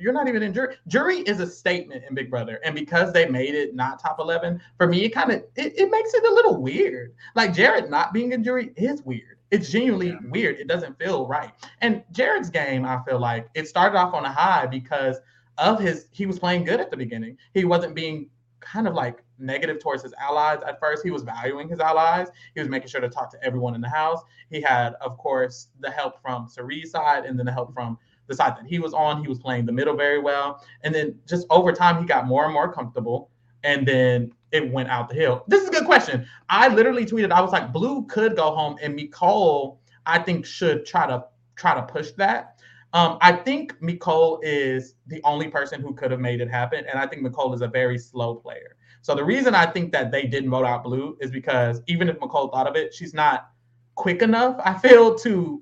you're 0.00 0.12
not 0.12 0.28
even 0.28 0.42
in 0.42 0.54
jury. 0.54 0.76
Jury 0.88 1.18
is 1.18 1.40
a 1.40 1.46
statement 1.46 2.04
in 2.08 2.14
Big 2.14 2.30
Brother, 2.30 2.60
and 2.64 2.74
because 2.74 3.12
they 3.12 3.28
made 3.28 3.54
it 3.54 3.74
not 3.74 4.00
top 4.00 4.18
eleven, 4.20 4.60
for 4.78 4.86
me, 4.86 5.04
it 5.04 5.10
kind 5.10 5.30
of 5.30 5.38
it, 5.56 5.78
it 5.78 5.90
makes 5.90 6.14
it 6.14 6.24
a 6.24 6.32
little 6.32 6.60
weird. 6.60 7.14
Like 7.34 7.52
Jared 7.54 7.90
not 7.90 8.12
being 8.12 8.32
in 8.32 8.42
jury 8.44 8.72
is 8.76 9.02
weird. 9.02 9.38
It's 9.50 9.70
genuinely 9.70 10.08
Yeah. 10.08 10.18
weird. 10.30 10.58
It 10.60 10.66
doesn't 10.66 10.98
feel 10.98 11.26
right. 11.26 11.52
And 11.80 12.02
Jared's 12.12 12.48
game, 12.48 12.84
I 12.86 13.02
feel 13.06 13.18
like 13.20 13.48
it 13.54 13.68
started 13.68 13.98
off 13.98 14.14
on 14.14 14.24
a 14.24 14.32
high 14.32 14.66
because 14.66 15.18
of 15.58 15.78
his. 15.78 16.06
He 16.10 16.26
was 16.26 16.38
playing 16.38 16.64
good 16.64 16.80
at 16.80 16.90
the 16.90 16.96
beginning. 16.96 17.36
He 17.54 17.64
wasn't 17.64 17.94
being 17.94 18.30
kind 18.60 18.88
of 18.88 18.94
like 18.94 19.22
negative 19.42 19.80
towards 19.80 20.02
his 20.02 20.14
allies 20.18 20.60
at 20.66 20.80
first. 20.80 21.02
He 21.02 21.10
was 21.10 21.22
valuing 21.22 21.68
his 21.68 21.80
allies. 21.80 22.28
He 22.54 22.60
was 22.60 22.68
making 22.68 22.88
sure 22.88 23.00
to 23.00 23.08
talk 23.08 23.30
to 23.32 23.44
everyone 23.44 23.74
in 23.74 23.80
the 23.80 23.88
house. 23.88 24.22
He 24.50 24.60
had, 24.60 24.94
of 25.00 25.18
course, 25.18 25.68
the 25.80 25.90
help 25.90 26.22
from 26.22 26.48
Cirie's 26.48 26.90
side 26.90 27.24
and 27.24 27.38
then 27.38 27.46
the 27.46 27.52
help 27.52 27.74
from 27.74 27.98
the 28.28 28.34
side 28.34 28.56
that 28.56 28.66
he 28.66 28.78
was 28.78 28.94
on. 28.94 29.22
He 29.22 29.28
was 29.28 29.38
playing 29.38 29.66
the 29.66 29.72
middle 29.72 29.96
very 29.96 30.18
well. 30.18 30.64
And 30.82 30.94
then 30.94 31.18
just 31.26 31.46
over 31.50 31.72
time, 31.72 32.00
he 32.00 32.06
got 32.06 32.26
more 32.26 32.44
and 32.44 32.54
more 32.54 32.72
comfortable. 32.72 33.30
And 33.64 33.86
then 33.86 34.32
it 34.52 34.70
went 34.70 34.88
out 34.90 35.08
the 35.08 35.14
hill. 35.14 35.44
This 35.48 35.62
is 35.62 35.68
a 35.68 35.72
good 35.72 35.86
question. 35.86 36.26
I 36.48 36.68
literally 36.68 37.06
tweeted, 37.06 37.32
I 37.32 37.40
was 37.40 37.52
like, 37.52 37.72
Blue 37.72 38.04
could 38.06 38.36
go 38.36 38.54
home, 38.54 38.76
and 38.82 38.94
Nicole, 38.94 39.80
I 40.06 40.18
think, 40.18 40.44
should 40.46 40.84
try 40.84 41.06
to 41.06 41.24
try 41.56 41.74
to 41.74 41.82
push 41.82 42.10
that. 42.12 42.58
Um, 42.92 43.16
I 43.22 43.32
think 43.32 43.80
Nicole 43.80 44.40
is 44.42 44.94
the 45.06 45.22
only 45.24 45.48
person 45.48 45.80
who 45.80 45.94
could 45.94 46.10
have 46.10 46.20
made 46.20 46.40
it 46.42 46.50
happen, 46.50 46.84
and 46.86 46.98
I 46.98 47.06
think 47.06 47.22
Nicole 47.22 47.54
is 47.54 47.62
a 47.62 47.68
very 47.68 47.98
slow 47.98 48.34
player. 48.34 48.76
So 49.02 49.14
the 49.14 49.24
reason 49.24 49.54
I 49.54 49.66
think 49.66 49.92
that 49.92 50.10
they 50.10 50.26
didn't 50.26 50.50
vote 50.50 50.64
out 50.64 50.84
Blue 50.84 51.16
is 51.20 51.30
because 51.30 51.82
even 51.88 52.08
if 52.08 52.20
Nicole 52.20 52.48
thought 52.48 52.66
of 52.66 52.76
it, 52.76 52.94
she's 52.94 53.12
not 53.12 53.50
quick 53.96 54.22
enough. 54.22 54.56
I 54.64 54.78
feel 54.78 55.14
to 55.16 55.60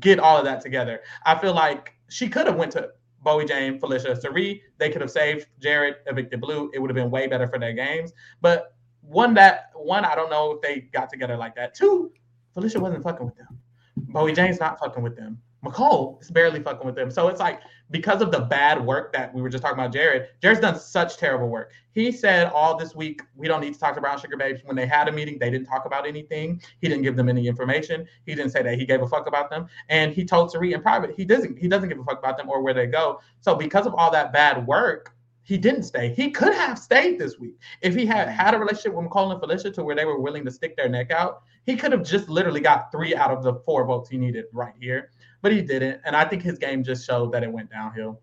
get 0.00 0.18
all 0.18 0.36
of 0.36 0.44
that 0.44 0.60
together. 0.60 1.00
I 1.24 1.38
feel 1.38 1.54
like 1.54 1.94
she 2.08 2.28
could 2.28 2.46
have 2.46 2.56
went 2.56 2.72
to 2.72 2.90
Bowie 3.22 3.44
Jane, 3.44 3.78
Felicia, 3.78 4.20
Cirie. 4.20 4.62
They 4.78 4.90
could 4.90 5.00
have 5.00 5.10
saved 5.10 5.46
Jared, 5.60 5.96
evicted 6.06 6.40
Blue. 6.40 6.70
It 6.74 6.80
would 6.80 6.90
have 6.90 6.96
been 6.96 7.10
way 7.10 7.26
better 7.26 7.46
for 7.46 7.58
their 7.58 7.72
games. 7.72 8.12
But 8.40 8.74
one 9.02 9.34
that 9.34 9.70
one, 9.74 10.04
I 10.04 10.14
don't 10.14 10.30
know 10.30 10.52
if 10.52 10.60
they 10.60 10.80
got 10.92 11.10
together 11.10 11.36
like 11.36 11.54
that. 11.56 11.74
Two, 11.74 12.12
Felicia 12.54 12.80
wasn't 12.80 13.02
fucking 13.02 13.24
with 13.24 13.36
them. 13.36 13.58
Bowie 13.96 14.32
Jane's 14.32 14.60
not 14.60 14.78
fucking 14.78 15.02
with 15.02 15.16
them. 15.16 15.38
Mecole 15.64 16.20
is 16.22 16.30
barely 16.30 16.62
fucking 16.62 16.86
with 16.86 16.94
them. 16.94 17.10
So 17.10 17.28
it's 17.28 17.40
like 17.40 17.60
because 17.90 18.22
of 18.22 18.30
the 18.30 18.40
bad 18.40 18.84
work 18.84 19.12
that 19.12 19.34
we 19.34 19.42
were 19.42 19.48
just 19.48 19.62
talking 19.62 19.78
about, 19.78 19.92
Jared. 19.92 20.28
Jared's 20.40 20.60
done 20.60 20.78
such 20.78 21.16
terrible 21.16 21.48
work. 21.48 21.72
He 21.92 22.12
said 22.12 22.46
all 22.46 22.78
this 22.78 22.94
week 22.94 23.20
we 23.34 23.48
don't 23.48 23.60
need 23.60 23.74
to 23.74 23.80
talk 23.80 23.94
to 23.96 24.00
Brown 24.00 24.18
Sugar 24.18 24.36
Babes. 24.36 24.60
When 24.64 24.76
they 24.76 24.86
had 24.86 25.08
a 25.08 25.12
meeting, 25.12 25.38
they 25.38 25.50
didn't 25.50 25.66
talk 25.66 25.84
about 25.84 26.06
anything. 26.06 26.62
He 26.80 26.88
didn't 26.88 27.02
give 27.02 27.16
them 27.16 27.28
any 27.28 27.46
information. 27.46 28.06
He 28.24 28.34
didn't 28.34 28.52
say 28.52 28.62
that 28.62 28.78
he 28.78 28.86
gave 28.86 29.02
a 29.02 29.08
fuck 29.08 29.26
about 29.26 29.50
them. 29.50 29.66
And 29.88 30.12
he 30.12 30.24
told 30.24 30.50
Cirie 30.50 30.72
in 30.72 30.82
private 30.82 31.14
he 31.16 31.24
doesn't 31.24 31.58
he 31.58 31.68
doesn't 31.68 31.88
give 31.88 31.98
a 31.98 32.04
fuck 32.04 32.20
about 32.20 32.38
them 32.38 32.48
or 32.48 32.62
where 32.62 32.74
they 32.74 32.86
go. 32.86 33.20
So 33.40 33.54
because 33.54 33.86
of 33.86 33.94
all 33.94 34.10
that 34.12 34.32
bad 34.32 34.66
work, 34.66 35.14
he 35.42 35.58
didn't 35.58 35.82
stay. 35.82 36.14
He 36.14 36.30
could 36.30 36.54
have 36.54 36.78
stayed 36.78 37.18
this 37.18 37.38
week 37.38 37.56
if 37.82 37.94
he 37.94 38.06
had 38.06 38.28
had 38.28 38.54
a 38.54 38.58
relationship 38.58 38.94
with 38.94 39.06
Mecole 39.06 39.32
and 39.32 39.40
Felicia 39.40 39.72
to 39.72 39.82
where 39.84 39.96
they 39.96 40.04
were 40.04 40.20
willing 40.20 40.44
to 40.44 40.50
stick 40.50 40.76
their 40.76 40.88
neck 40.88 41.10
out. 41.10 41.42
He 41.66 41.76
could 41.76 41.92
have 41.92 42.04
just 42.04 42.28
literally 42.28 42.60
got 42.60 42.92
three 42.92 43.14
out 43.16 43.30
of 43.30 43.42
the 43.42 43.54
four 43.66 43.84
votes 43.84 44.08
he 44.08 44.16
needed 44.16 44.44
right 44.52 44.74
here 44.80 45.10
but 45.42 45.52
he 45.52 45.62
didn't. 45.62 46.00
And 46.04 46.14
I 46.14 46.24
think 46.24 46.42
his 46.42 46.58
game 46.58 46.84
just 46.84 47.06
showed 47.06 47.32
that 47.32 47.42
it 47.42 47.52
went 47.52 47.70
downhill 47.70 48.20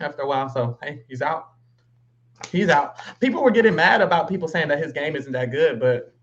after 0.00 0.22
a 0.22 0.26
while. 0.26 0.48
So 0.48 0.78
hey, 0.82 1.02
he's 1.08 1.22
out. 1.22 1.48
He's 2.50 2.68
out. 2.68 2.96
People 3.20 3.42
were 3.42 3.50
getting 3.50 3.74
mad 3.74 4.00
about 4.00 4.28
people 4.28 4.46
saying 4.46 4.68
that 4.68 4.78
his 4.78 4.92
game 4.92 5.16
isn't 5.16 5.32
that 5.32 5.50
good, 5.50 5.80
but 5.80 6.14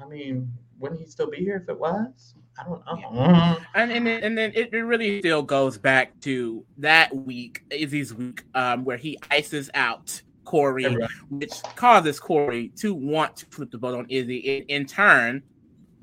I 0.00 0.06
mean, 0.06 0.52
wouldn't 0.78 1.00
he 1.00 1.06
still 1.06 1.30
be 1.30 1.38
here 1.38 1.56
if 1.56 1.68
it 1.68 1.78
was? 1.78 2.34
I 2.58 2.64
don't 2.64 2.84
know. 2.86 3.10
Yeah. 3.14 3.56
And 3.74 3.92
and 3.92 4.06
then, 4.06 4.22
and 4.22 4.38
then 4.38 4.52
it 4.54 4.72
really 4.72 5.20
still 5.20 5.42
goes 5.42 5.78
back 5.78 6.18
to 6.20 6.64
that 6.78 7.14
week, 7.14 7.62
Izzy's 7.70 8.12
week, 8.14 8.44
um, 8.54 8.84
where 8.84 8.96
he 8.96 9.18
ices 9.30 9.70
out 9.74 10.20
Cory, 10.44 10.96
which 11.30 11.62
causes 11.76 12.20
Cory 12.20 12.68
to 12.76 12.94
want 12.94 13.36
to 13.36 13.46
flip 13.46 13.70
the 13.70 13.78
vote 13.78 13.98
on 13.98 14.06
Izzy. 14.08 14.36
In, 14.36 14.64
in 14.64 14.86
turn, 14.86 15.42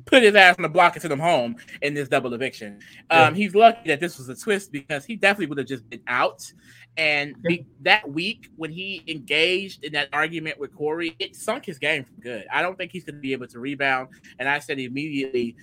put 0.10 0.24
his 0.24 0.36
ass 0.36 0.56
on 0.58 0.64
the 0.64 0.70
block 0.70 0.96
and 0.96 1.02
send 1.02 1.12
him 1.12 1.20
home 1.20 1.56
in 1.82 1.94
this 1.94 2.08
double 2.08 2.34
eviction. 2.34 2.80
Yeah. 3.12 3.28
Um, 3.28 3.36
he's 3.36 3.56
lucky 3.56 3.90
that 3.90 4.00
this 4.00 4.18
was 4.18 4.30
a 4.30 4.36
twist 4.36 4.72
because 4.72 5.06
he 5.06 5.16
definitely 5.16 5.48
would 5.48 5.58
have 5.58 5.68
just 5.68 5.90
been 5.90 6.02
out. 6.08 6.52
And 6.98 7.36
yeah. 7.44 7.50
be, 7.50 7.66
that 7.82 8.10
week, 8.10 8.50
when 8.56 8.72
he 8.72 9.04
engaged 9.08 9.84
in 9.84 9.94
that 9.94 10.10
argument 10.12 10.60
with 10.60 10.76
Cory, 10.76 11.16
it 11.20 11.36
sunk 11.36 11.66
his 11.66 11.78
game 11.78 12.04
for 12.04 12.22
good. 12.22 12.46
I 12.52 12.62
don't 12.62 12.78
think 12.78 12.92
he's 12.92 13.04
going 13.04 13.16
to 13.16 13.22
be 13.22 13.34
able 13.34 13.48
to 13.48 13.60
rebound. 13.60 14.10
And 14.40 14.50
I 14.50 14.60
said 14.60 14.80
immediately, 14.80 15.56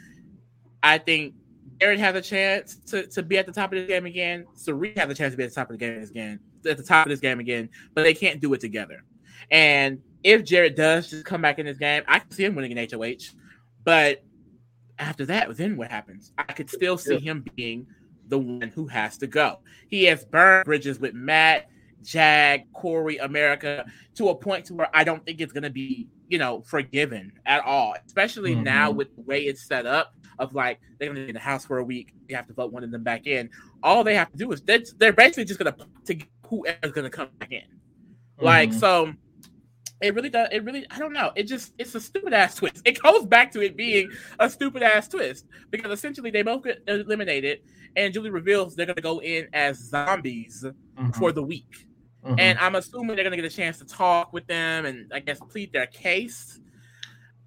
I 0.83 0.99
think 0.99 1.35
Jared 1.81 1.99
has 1.99 2.15
a 2.15 2.23
chance 2.23 2.77
to, 2.87 3.07
to 3.09 3.23
be 3.23 3.39
at 3.39 3.47
the 3.47 3.53
top 3.53 3.73
of 3.73 3.79
this 3.79 3.89
game 3.89 4.07
again. 4.07 4.47
Cirie 4.55 4.95
has 4.97 5.11
a 5.11 5.15
chance 5.15 5.33
to 5.33 5.37
be 5.37 5.45
at 5.45 5.51
the 5.51 5.55
top 5.55 5.71
of 5.71 5.79
the 5.79 5.85
game 5.85 6.03
again, 6.03 6.41
at 6.67 6.77
the 6.77 6.83
top 6.83 7.07
of 7.07 7.11
this 7.11 7.21
game 7.21 7.41
again, 7.41 7.69
but 7.95 8.03
they 8.03 8.15
can't 8.15 8.41
do 8.41 8.53
it 8.55 8.61
together. 8.61 9.03
And 9.51 10.01
if 10.23 10.45
Jared 10.45 10.75
does 10.75 11.11
just 11.11 11.25
come 11.25 11.43
back 11.43 11.59
in 11.59 11.67
this 11.67 11.79
game, 11.79 12.03
I 12.09 12.21
can 12.21 12.31
see 12.31 12.45
him 12.45 12.55
winning 12.55 12.77
an 12.77 12.89
HOH. 12.91 13.35
But 13.85 14.25
after 14.99 15.27
that, 15.27 15.57
then 15.57 15.77
what 15.77 15.91
happens? 15.91 16.33
I 16.39 16.45
could 16.45 16.71
still 16.71 16.99
see 16.99 17.19
him 17.19 17.45
being 17.55 17.87
the 18.29 18.39
one 18.39 18.73
who 18.75 18.87
has 18.87 19.19
to 19.19 19.27
go. 19.27 19.61
He 19.89 20.05
has 20.05 20.25
burned 20.25 20.65
bridges 20.65 20.99
with 20.99 21.15
Matt, 21.15 21.69
Jag, 22.03 22.73
Cory, 22.73 23.19
America 23.19 23.85
to 24.15 24.29
a 24.31 24.35
point 24.35 24.67
to 24.67 24.75
where 24.75 24.89
I 24.95 25.05
don't 25.05 25.25
think 25.25 25.41
it's 25.41 25.53
gonna 25.53 25.71
be, 25.71 26.09
you 26.29 26.39
know, 26.39 26.63
forgiven 26.63 27.33
at 27.47 27.65
all. 27.65 27.95
Especially 28.07 28.55
mm-hmm. 28.55 28.65
now 28.65 28.91
with 28.91 29.15
the 29.17 29.23
way 29.23 29.43
it's 29.43 29.67
set 29.67 29.87
up 29.87 30.15
of 30.39 30.55
like 30.55 30.81
they're 30.99 31.09
gonna 31.09 31.21
be 31.21 31.29
in 31.29 31.35
the 31.35 31.41
house 31.41 31.65
for 31.65 31.79
a 31.79 31.85
week. 31.85 32.15
You 32.29 32.37
have 32.37 32.47
to 32.47 32.55
vote 32.55 32.73
one 32.73 32.85
of 32.85 32.91
them 32.91 33.03
back 33.03 33.27
in. 33.27 33.51
All 33.83 34.05
they 34.05 34.15
have 34.15 34.31
to 34.33 34.37
do 34.37 34.51
is 34.53 34.63
they're, 34.63 34.83
they're 34.99 35.13
basically 35.13 35.45
just 35.45 35.59
gonna 35.59 35.77
to 36.07 36.19
whoever's 36.47 36.93
gonna 36.93 37.11
come 37.11 37.29
back 37.39 37.53
in. 37.53 37.61
Mm-hmm. 37.61 38.45
Like 38.45 38.73
so 38.73 39.13
it 40.01 40.15
really 40.15 40.29
does. 40.29 40.49
It 40.53 40.65
really, 40.65 40.87
I 40.91 40.99
don't 40.99 41.13
know. 41.13 41.33
It 41.35 41.45
just, 41.45 41.73
it's 41.79 41.95
a 41.95 42.01
stupid 42.01 42.33
ass 42.33 42.57
twist. 42.57 42.83
It 42.85 43.01
goes 43.03 43.25
back 43.25 43.51
to 43.53 43.63
it 43.63 43.77
being 43.77 44.11
a 44.39 44.51
stupid 44.51 44.83
ass 44.83 45.09
twist 45.09 45.47
because 45.71 45.91
essentially 45.91 46.31
they 46.31 46.43
both 46.43 46.65
get 46.65 46.83
eliminated, 46.87 47.61
and 47.97 48.13
Julie 48.13 48.31
reveals 48.31 48.77
they're 48.77 48.87
going 48.87 48.97
to 48.97 49.03
go 49.03 49.23
in 49.23 49.49
as 49.53 49.79
zombies 49.79 50.65
mm-hmm. 50.65 51.11
for 51.13 51.33
the 51.33 51.43
week. 51.43 51.87
Mm-hmm. 52.25 52.41
And 52.41 52.59
I'm 52.59 52.75
assuming 52.75 53.17
they're 53.17 53.25
going 53.25 53.37
to 53.37 53.43
get 53.43 53.51
a 53.51 53.57
chance 53.57 53.79
to 53.79 53.85
talk 53.85 54.33
with 54.33 54.47
them 54.47 54.85
and 54.85 55.11
I 55.15 55.21
guess 55.21 55.39
plead 55.39 55.73
their 55.73 55.87
case. 55.87 56.61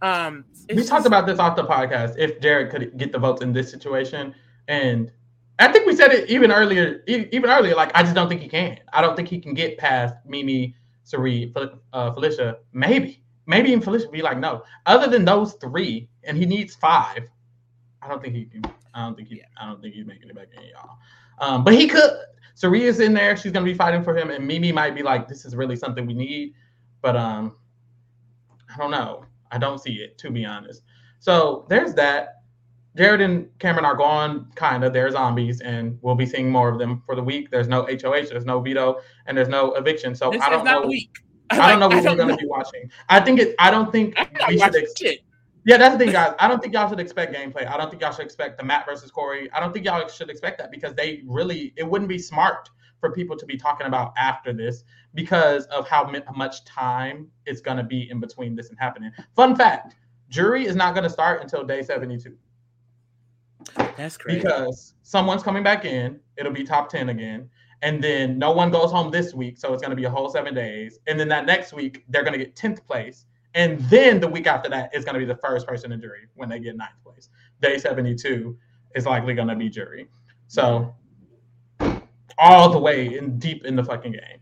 Um, 0.02 0.46
we 0.70 0.76
just, 0.76 0.90
talked 0.90 1.06
about 1.06 1.26
this 1.26 1.40
off 1.40 1.56
the 1.56 1.66
podcast. 1.66 2.16
If 2.18 2.40
Jared 2.40 2.72
could 2.72 2.98
get 2.98 3.12
the 3.12 3.20
votes 3.20 3.42
in 3.42 3.52
this 3.52 3.70
situation, 3.70 4.34
and 4.70 5.12
I 5.60 5.70
think 5.72 5.86
we 5.86 5.96
said 5.96 6.12
it 6.12 6.30
even 6.30 6.52
earlier, 6.52 7.04
even 7.08 7.50
earlier. 7.50 7.76
Like 7.76 7.92
I 7.94 8.04
just 8.04 8.16
don't 8.16 8.30
think 8.30 8.42
he 8.42 8.48
can. 8.48 8.80
I 8.94 9.02
don't 9.02 9.18
think 9.18 9.28
he 9.28 9.40
can 9.40 9.54
get 9.54 9.78
past 9.78 10.16
Mimi 10.26 10.76
Cirie, 11.10 11.52
uh, 11.92 12.14
Felicia, 12.14 12.58
maybe, 12.72 13.24
maybe 13.48 13.70
even 13.70 13.82
Felicia 13.82 14.08
be 14.10 14.22
like, 14.22 14.38
no. 14.38 14.64
Other 14.86 15.08
than 15.08 15.26
those 15.26 15.54
three, 15.54 16.08
and 16.24 16.38
he 16.38 16.46
needs 16.46 16.76
five. 16.76 17.24
I 18.02 18.08
don't 18.08 18.22
think 18.22 18.36
he 18.36 18.46
can. 18.46 18.62
I 18.94 19.06
don't 19.06 19.16
think 19.16 19.28
he. 19.28 19.42
I 19.60 19.66
don't 19.66 19.82
think 19.82 19.96
he's 19.96 20.06
making 20.06 20.30
it 20.30 20.36
back 20.36 20.50
in, 20.56 20.64
y'all. 20.70 20.98
Um, 21.40 21.64
but 21.64 21.74
he 21.74 21.88
could. 21.88 22.12
Is 22.62 23.00
in 23.00 23.14
there. 23.14 23.38
She's 23.38 23.54
gonna 23.54 23.66
be 23.66 23.74
fighting 23.74 24.04
for 24.04 24.16
him, 24.16 24.30
and 24.30 24.46
Mimi 24.46 24.72
might 24.74 24.94
be 24.94 25.02
like, 25.02 25.30
this 25.30 25.46
is 25.46 25.56
really 25.56 25.78
something 25.78 26.06
we 26.06 26.14
need. 26.14 26.54
But 27.02 27.16
um, 27.16 27.56
I 28.74 28.78
don't 28.78 28.92
know. 28.92 29.24
I 29.50 29.58
don't 29.58 29.80
see 29.80 29.94
it 29.94 30.18
to 30.20 30.30
be 30.30 30.46
honest. 30.46 30.84
So 31.20 31.66
there's 31.70 31.94
that. 31.96 32.39
Jared 33.00 33.22
and 33.22 33.48
Cameron 33.60 33.86
are 33.86 33.96
gone, 33.96 34.52
kind 34.56 34.84
of. 34.84 34.92
They're 34.92 35.10
zombies, 35.10 35.62
and 35.62 35.98
we'll 36.02 36.16
be 36.16 36.26
seeing 36.26 36.52
more 36.52 36.68
of 36.68 36.78
them 36.78 37.02
for 37.06 37.16
the 37.16 37.24
week. 37.24 37.50
There's 37.50 37.70
no 37.70 37.84
HOH, 37.84 38.26
there's 38.30 38.44
no 38.44 38.60
veto, 38.60 39.00
and 39.26 39.38
there's 39.38 39.48
no 39.48 39.72
eviction. 39.76 40.14
So 40.14 40.30
this 40.30 40.42
I 40.42 40.50
don't 40.50 40.66
know. 40.66 40.86
Week. 40.86 41.10
I 41.50 41.70
don't 41.70 41.80
know 41.80 41.88
what 41.88 42.04
we're 42.04 42.16
going 42.18 42.28
to 42.28 42.36
be 42.36 42.46
watching. 42.46 42.92
I 43.08 43.22
think 43.22 43.40
it. 43.40 43.56
I 43.58 43.72
don't 43.72 43.90
think 43.90 44.20
we 44.50 44.60
should. 44.60 44.76
Ex- 44.76 45.02
yeah, 45.66 45.78
that's 45.78 45.96
the 45.96 46.00
thing, 46.00 46.12
guys. 46.12 46.34
I 46.40 46.50
don't 46.50 46.62
think 46.62 46.74
y'all 46.74 46.90
should 46.90 47.00
expect 47.00 47.34
gameplay. 47.34 47.66
I 47.66 47.78
don't 47.78 47.90
think 47.90 48.02
y'all 48.02 48.12
should 48.12 48.26
expect 48.26 48.58
the 48.58 48.66
Matt 48.66 48.86
versus 48.86 49.12
Cory. 49.12 49.50
I 49.54 49.62
don't 49.62 49.72
think 49.72 49.86
y'all 49.86 50.06
should 50.10 50.30
expect 50.30 50.58
that 50.58 50.70
because 50.70 50.94
they 50.94 51.22
really. 51.26 51.74
It 51.78 51.90
wouldn't 51.90 52.10
be 52.10 52.20
smart 52.20 52.70
for 53.00 53.14
people 53.14 53.38
to 53.38 53.46
be 53.46 53.56
talking 53.56 53.88
about 53.88 54.12
after 54.18 54.52
this 54.52 54.84
because 55.16 55.68
of 55.68 55.88
how 55.88 56.12
much 56.36 56.66
time 56.66 57.30
it's 57.46 57.62
going 57.62 57.78
to 57.78 57.84
be 57.84 58.10
in 58.12 58.20
between 58.20 58.58
this 58.58 58.68
and 58.68 58.78
happening. 58.78 59.12
Fun 59.38 59.56
fact: 59.56 59.96
jury 60.28 60.66
is 60.66 60.76
not 60.76 60.94
going 60.96 61.06
to 61.06 61.10
start 61.10 61.42
until 61.42 61.64
day 61.64 61.82
seventy-two. 61.82 62.36
That's 63.98 64.18
crazy. 64.18 64.40
Because 64.40 64.94
someone's 65.04 65.44
coming 65.44 65.64
back 65.64 65.86
in, 65.86 66.20
it'll 66.38 66.52
be 66.52 66.64
top 66.64 66.90
10 66.90 67.10
again. 67.10 67.50
And 67.82 68.04
then 68.04 68.38
no 68.38 68.52
one 68.52 68.72
goes 68.72 68.92
home 68.92 69.10
this 69.10 69.34
week, 69.34 69.58
so 69.58 69.74
it's 69.74 69.82
going 69.82 69.92
to 69.92 69.96
be 69.96 70.04
a 70.04 70.10
whole 70.10 70.30
seven 70.30 70.54
days. 70.54 71.00
And 71.08 71.20
then 71.20 71.30
that 71.30 71.46
next 71.46 71.72
week, 71.72 72.04
they're 72.10 72.24
going 72.24 72.38
to 72.38 72.44
get 72.44 72.56
10th 72.56 72.86
place. 72.86 73.26
And 73.56 73.80
then 73.90 74.20
the 74.20 74.28
week 74.28 74.48
after 74.48 74.70
that 74.70 74.94
is 74.94 75.06
going 75.06 75.14
to 75.14 75.20
be 75.20 75.26
the 75.26 75.38
first 75.38 75.66
person 75.66 75.92
in 75.92 76.02
jury 76.02 76.28
when 76.36 76.50
they 76.50 76.60
get 76.60 76.76
ninth 76.76 76.92
place. 77.04 77.30
Day 77.62 77.78
72 77.78 78.58
is 78.96 79.06
likely 79.06 79.34
going 79.34 79.48
to 79.48 79.56
be 79.56 79.70
jury. 79.70 80.08
So 80.48 80.94
all 82.38 82.70
the 82.70 82.80
way 82.80 83.18
in 83.18 83.38
deep 83.38 83.66
in 83.66 83.76
the 83.76 83.84
fucking 83.84 84.14
game. 84.14 84.40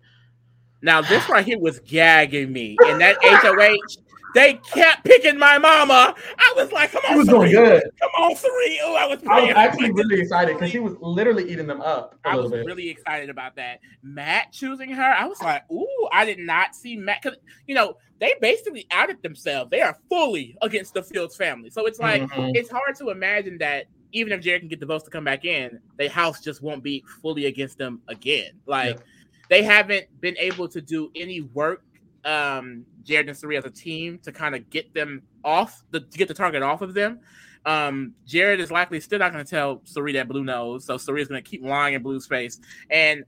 Now 0.82 1.02
this 1.02 1.28
right 1.28 1.46
here 1.46 1.60
was 1.60 1.80
gagging 1.80 2.54
me, 2.54 2.78
and 2.86 3.02
that 3.02 3.18
HOH 3.24 4.02
they 4.38 4.54
kept 4.54 5.04
picking 5.04 5.40
my 5.40 5.58
mama. 5.58 6.14
I 6.38 6.54
was 6.56 6.72
like, 6.72 6.92
come 6.92 7.02
on, 7.08 7.16
it 7.16 7.18
was 7.18 7.28
going 7.28 7.52
good. 7.52 7.84
Come 8.00 8.10
on, 8.20 8.36
Cirie. 8.36 8.80
Oh, 8.84 8.96
I 8.96 9.06
was, 9.08 9.20
I 9.28 9.42
was 9.42 9.56
actually 9.56 9.92
really 9.92 10.20
excited 10.22 10.54
because 10.54 10.72
he 10.72 10.78
was 10.78 10.96
literally 11.02 11.52
eating 11.52 11.66
them 11.66 11.82
up. 11.82 12.20
I 12.24 12.36
was 12.36 12.52
bit. 12.52 12.64
really 12.64 12.88
excited 12.88 13.32
about 13.32 13.56
that. 13.56 13.80
Matt 14.04 14.52
choosing 14.52 14.92
her, 14.92 15.02
I 15.02 15.26
was 15.26 15.42
like, 15.42 15.64
ooh, 15.72 16.08
I 16.12 16.24
did 16.24 16.38
not 16.38 16.76
see 16.76 16.96
Matt 16.96 17.24
because 17.24 17.40
you 17.66 17.74
know 17.74 17.98
they 18.20 18.36
basically 18.40 18.86
outed 18.92 19.24
themselves. 19.24 19.72
They 19.72 19.82
are 19.82 19.98
fully 20.08 20.56
against 20.62 20.94
the 20.94 21.02
Fields 21.02 21.36
family. 21.36 21.72
So 21.72 21.88
it's 21.88 22.00
like 22.00 22.22
mm-hmm. 22.22 22.52
it's 22.54 22.70
hard 22.70 22.96
to 22.98 23.10
imagine 23.10 23.58
that 23.58 23.86
even 24.12 24.32
if 24.34 24.42
Jared 24.42 24.62
can 24.62 24.70
get 24.70 24.80
the 24.80 24.86
votes 24.86 25.04
to 25.06 25.10
come 25.10 25.24
back 25.24 25.46
in, 25.46 25.80
the 25.98 26.10
house 26.10 26.42
just 26.42 26.62
won't 26.62 26.84
be 26.84 27.04
fully 27.24 27.48
against 27.48 27.80
them 27.80 28.02
again. 28.08 28.52
Like 28.68 28.98
yeah. 28.98 29.04
they 29.50 29.64
haven't 29.64 30.06
been 30.22 30.38
able 30.38 30.68
to 30.70 30.80
do 30.80 31.10
any 31.16 31.42
work 31.42 31.82
um, 32.24 32.86
Jared 33.08 33.30
and 33.30 33.38
Cirie 33.38 33.58
as 33.58 33.66
a 33.66 33.72
team 33.72 34.20
to 34.20 34.32
kind 34.32 34.54
of 34.54 34.70
get 34.70 34.94
them 34.94 35.24
off 35.44 35.82
the 35.92 36.02
to 36.02 36.18
get 36.18 36.28
the 36.28 36.34
target 36.34 36.62
off 36.62 36.82
of 36.82 36.94
them. 36.94 37.22
Um, 37.66 38.14
Jared 38.26 38.60
is 38.60 38.70
likely 38.70 39.00
still 39.00 39.20
not 39.20 39.34
going 39.34 39.44
to 39.44 39.50
tell 39.50 39.82
Cirie 39.86 40.14
that 40.14 40.28
Blue 40.28 40.44
knows, 40.44 40.86
so 40.86 40.98
Cirie 40.98 41.22
is 41.22 41.28
going 41.28 41.44
to 41.44 41.50
keep 41.50 41.64
lying 41.64 41.96
in 41.96 42.04
Blue's 42.04 42.28
face. 42.28 42.60
And 42.90 43.24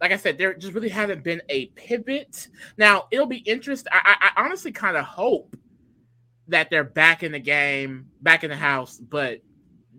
like 0.00 0.12
I 0.12 0.16
said, 0.16 0.38
there 0.38 0.54
just 0.54 0.74
really 0.74 0.88
hasn't 0.88 1.24
been 1.24 1.42
a 1.48 1.66
pivot. 1.66 2.48
Now 2.78 3.06
it'll 3.10 3.26
be 3.26 3.38
interesting. 3.38 3.92
I, 3.92 4.30
I 4.36 4.44
honestly 4.44 4.72
kind 4.72 4.96
of 4.96 5.04
hope 5.04 5.56
that 6.46 6.70
they're 6.70 6.84
back 6.84 7.22
in 7.22 7.32
the 7.32 7.40
game, 7.40 8.06
back 8.22 8.44
in 8.44 8.50
the 8.50 8.56
house, 8.56 8.96
but 8.96 9.40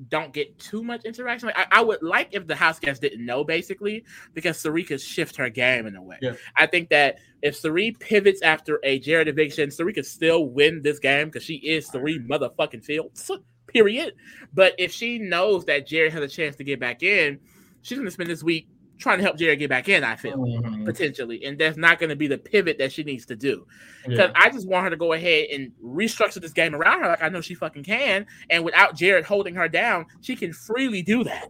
don't 0.08 0.34
get 0.34 0.58
too 0.60 0.84
much 0.84 1.04
interaction. 1.04 1.48
Like, 1.48 1.58
I, 1.58 1.80
I, 1.80 1.82
would 1.82 2.02
like 2.02 2.30
if 2.32 2.48
the 2.48 2.56
house 2.56 2.80
guests 2.80 3.00
didn't 3.00 3.26
know, 3.26 3.44
basically, 3.44 4.06
because 4.34 4.58
Cirie 4.58 4.84
could 4.84 5.02
shift 5.02 5.36
her 5.36 5.50
game 5.50 5.86
in 5.88 5.96
a 5.96 6.02
way. 6.02 6.18
Yeah. 6.22 6.34
I 6.56 6.68
think 6.68 6.90
that 6.90 7.20
if 7.42 7.56
Cirie 7.56 7.92
pivots 7.92 8.42
after 8.42 8.80
a 8.84 9.00
Jared 9.00 9.28
eviction, 9.28 9.72
Cirie 9.72 9.94
could 9.94 10.06
still 10.06 10.46
win 10.46 10.82
this 10.82 11.00
game 11.00 11.28
because 11.28 11.44
she 11.44 11.56
is 11.56 11.88
Cirie 11.88 12.20
motherfucking 12.20 12.84
Fields, 12.86 13.30
period. 13.68 14.14
But 14.54 14.76
if 14.78 14.92
she 14.92 15.20
knows 15.20 15.66
that 15.66 15.86
Jared 15.86 16.14
has 16.14 16.24
a 16.24 16.28
chance 16.28 16.56
to 16.58 16.64
get 16.64 16.80
back 16.80 17.04
in, 17.04 17.40
she's 17.82 17.98
going 17.98 18.08
to 18.08 18.12
spend 18.12 18.30
this 18.30 18.44
week 18.44 18.68
trying 19.00 19.18
to 19.18 19.24
help 19.24 19.38
Jared 19.38 19.60
get 19.60 19.70
back 19.70 19.90
in, 19.90 20.04
I 20.04 20.16
feel 20.16 20.38
mm-hmm. 20.38 20.86
potentially. 20.86 21.44
And 21.46 21.58
that's 21.58 21.78
not 21.78 22.00
going 22.00 22.10
to 22.10 22.16
be 22.16 22.28
the 22.28 22.38
pivot 22.38 22.78
that 22.78 22.92
she 22.92 23.04
needs 23.04 23.26
to 23.28 23.36
do. 23.36 23.66
Because 24.06 24.32
yeah. 24.34 24.42
I 24.42 24.50
just 24.50 24.68
want 24.68 24.84
her 24.84 24.90
to 24.90 24.98
go 24.98 25.14
ahead 25.14 25.48
and 25.52 25.72
restructure 25.84 26.42
this 26.42 26.54
game 26.54 26.76
around 26.76 27.02
her 27.02 27.08
like 27.08 27.24
I 27.24 27.30
know 27.30 27.42
she 27.42 27.56
fucking 27.56 27.84
can. 27.84 28.28
And 28.50 28.64
without 28.64 28.96
Jared 28.96 29.26
holding 29.26 29.56
her 29.56 29.68
down, 29.68 30.06
she 30.22 30.36
can 30.36 30.54
freely 30.54 31.02
do 31.02 31.24
that. 31.24 31.50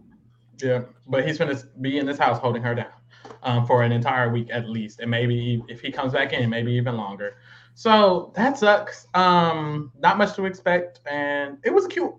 Yeah, 0.62 0.82
but 1.06 1.26
he's 1.26 1.38
going 1.38 1.56
to 1.56 1.66
be 1.80 1.98
in 1.98 2.06
this 2.06 2.18
house 2.18 2.38
holding 2.38 2.62
her 2.62 2.74
down 2.74 2.92
um, 3.42 3.66
for 3.66 3.82
an 3.82 3.92
entire 3.92 4.30
week 4.30 4.48
at 4.50 4.68
least, 4.68 5.00
and 5.00 5.10
maybe 5.10 5.62
if 5.68 5.80
he 5.80 5.90
comes 5.90 6.12
back 6.12 6.32
in, 6.32 6.48
maybe 6.50 6.72
even 6.72 6.96
longer. 6.96 7.36
So 7.74 8.32
that 8.36 8.58
sucks. 8.58 9.06
Um, 9.14 9.92
not 9.98 10.18
much 10.18 10.34
to 10.36 10.44
expect, 10.44 11.00
and 11.06 11.58
it 11.64 11.72
was 11.72 11.86
cute. 11.86 12.12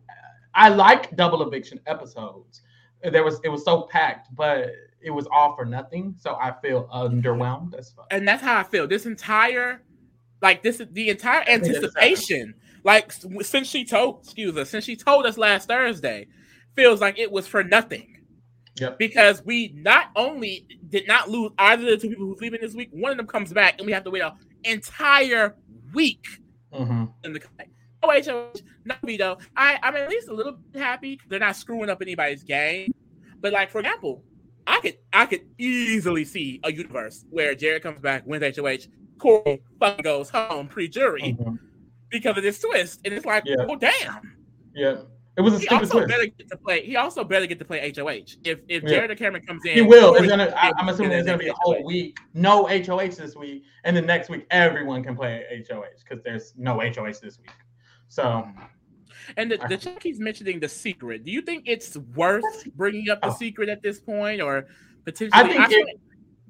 I 0.53 0.69
like 0.69 1.15
double 1.15 1.45
eviction 1.47 1.79
episodes. 1.85 2.61
There 3.03 3.23
was 3.23 3.39
it 3.43 3.50
was 3.50 3.63
so 3.63 3.83
packed, 3.83 4.35
but 4.35 4.71
it 5.03 5.12
was 5.12 5.27
all 5.31 5.55
for 5.55 5.65
nothing. 5.65 6.15
So 6.20 6.36
I 6.36 6.53
feel 6.62 6.88
underwhelmed. 6.93 7.72
That's 7.72 7.91
fun. 7.91 8.05
And 8.12 8.27
that's 8.27 8.43
how 8.43 8.60
I 8.60 8.63
feel. 8.63 8.88
This 8.88 9.05
entire, 9.05 9.81
like 10.41 10.63
this, 10.63 10.79
is 10.79 10.88
the 10.91 11.10
entire 11.10 11.43
anticipation, 11.48 12.53
like 12.84 13.12
since 13.41 13.67
she 13.67 13.86
told, 13.86 14.24
excuse 14.24 14.55
us, 14.58 14.70
since 14.70 14.86
she 14.86 14.96
told 14.96 15.25
us 15.25 15.38
last 15.38 15.67
Thursday, 15.67 16.27
feels 16.75 17.01
like 17.01 17.20
it 17.20 17.31
was 17.31 17.48
for 17.48 17.63
nothing. 17.63 18.17
Yep. 18.79 18.98
Because 18.98 19.43
we 19.46 19.74
not 19.75 20.08
only 20.15 20.65
did 20.89 21.08
not 21.08 21.29
lose 21.29 21.51
either 21.58 21.84
of 21.84 21.89
the 21.89 21.98
two 21.98 22.10
people 22.10 22.27
who's 22.27 22.41
leaving 22.41 22.62
this 22.62 22.74
week, 22.74 22.89
one 22.91 23.12
of 23.12 23.17
them 23.17 23.27
comes 23.27 23.51
back 23.51 23.75
and 23.77 23.86
we 23.86 23.91
have 23.91 24.03
to 24.05 24.12
wait 24.12 24.24
an 24.24 24.31
entire 24.63 25.55
week 25.93 26.25
mm-hmm. 26.74 27.05
in 27.24 27.34
the 27.34 27.41
Oh, 28.03 28.10
HOH, 28.10 28.62
no 28.86 28.96
though. 29.17 29.38
I, 29.55 29.77
I'm 29.84 29.96
at 29.96 30.10
least 30.10 30.27
a 30.27 30.34
little 30.34 30.58
happy 30.74 31.20
they're 31.29 31.39
not 31.39 31.55
screwing 31.55 31.89
up 31.89 32.01
anybody's 32.01 32.43
game. 32.43 32.91
But 33.39 33.53
like, 33.53 33.70
for 33.70 33.79
example, 33.79 34.24
I 34.71 34.79
could 34.79 34.97
I 35.11 35.25
could 35.25 35.41
easily 35.57 36.23
see 36.23 36.61
a 36.63 36.71
universe 36.71 37.25
where 37.29 37.53
Jared 37.55 37.83
comes 37.83 37.99
back, 37.99 38.25
wins 38.25 38.57
HOH, 38.57 38.87
Cory 39.17 39.61
fucking 39.79 40.03
goes 40.03 40.29
home 40.29 40.67
pre-jury 40.67 41.35
mm-hmm. 41.37 41.55
because 42.09 42.37
of 42.37 42.43
this 42.43 42.59
twist. 42.59 43.01
And 43.03 43.13
it's 43.13 43.25
like, 43.25 43.43
yeah. 43.45 43.65
oh 43.67 43.75
damn. 43.75 44.37
Yeah. 44.73 45.01
It 45.37 45.41
was 45.41 45.55
a 45.55 45.59
he 45.59 45.65
stupid 45.65 45.83
also 45.83 45.97
twist. 45.99 46.09
better 46.09 46.25
get 46.25 46.49
to 46.49 46.57
play. 46.57 46.85
He 46.85 46.95
also 46.95 47.23
better 47.25 47.45
get 47.47 47.59
to 47.59 47.65
play 47.65 47.91
HOH. 47.95 48.37
If 48.45 48.59
if 48.69 48.83
Yeah. 48.83 48.89
Jared 48.89 49.11
or 49.11 49.15
Cameron 49.15 49.45
comes 49.45 49.65
in, 49.65 49.73
He 49.73 49.81
will. 49.81 50.15
It's 50.15 50.27
gonna, 50.27 50.53
I, 50.55 50.71
I'm 50.77 50.87
assuming 50.87 51.13
it's 51.13 51.25
gonna 51.25 51.37
be 51.37 51.47
a 51.47 51.53
HOH. 51.53 51.59
whole 51.61 51.83
week. 51.83 52.17
No 52.33 52.65
HOH 52.65 53.15
this 53.17 53.35
week, 53.35 53.63
and 53.83 53.95
then 53.95 54.05
next 54.05 54.29
week 54.29 54.47
everyone 54.51 55.03
can 55.03 55.15
play 55.17 55.65
HOH 55.69 55.83
because 55.99 56.23
there's 56.23 56.53
no 56.57 56.79
HOH 56.79 57.19
this 57.21 57.39
week. 57.39 57.51
So 58.07 58.47
And 59.38 59.51
the, 59.51 59.57
the 59.69 59.77
chick 59.77 60.00
keeps 60.00 60.19
mentioning 60.19 60.59
the 60.59 60.69
secret. 60.69 61.23
Do 61.25 61.31
you 61.31 61.41
think 61.41 61.63
it's 61.67 61.97
worth 62.15 62.43
bringing 62.75 63.09
up 63.09 63.21
the 63.21 63.27
Oh. 63.29 63.35
secret 63.38 63.69
at 63.69 63.81
this 63.81 64.00
point, 64.00 64.41
or 64.41 64.67
potentially? 65.05 65.41
I 65.41 65.47
think 65.47 65.67
feel 65.69 65.88
it- 65.88 66.00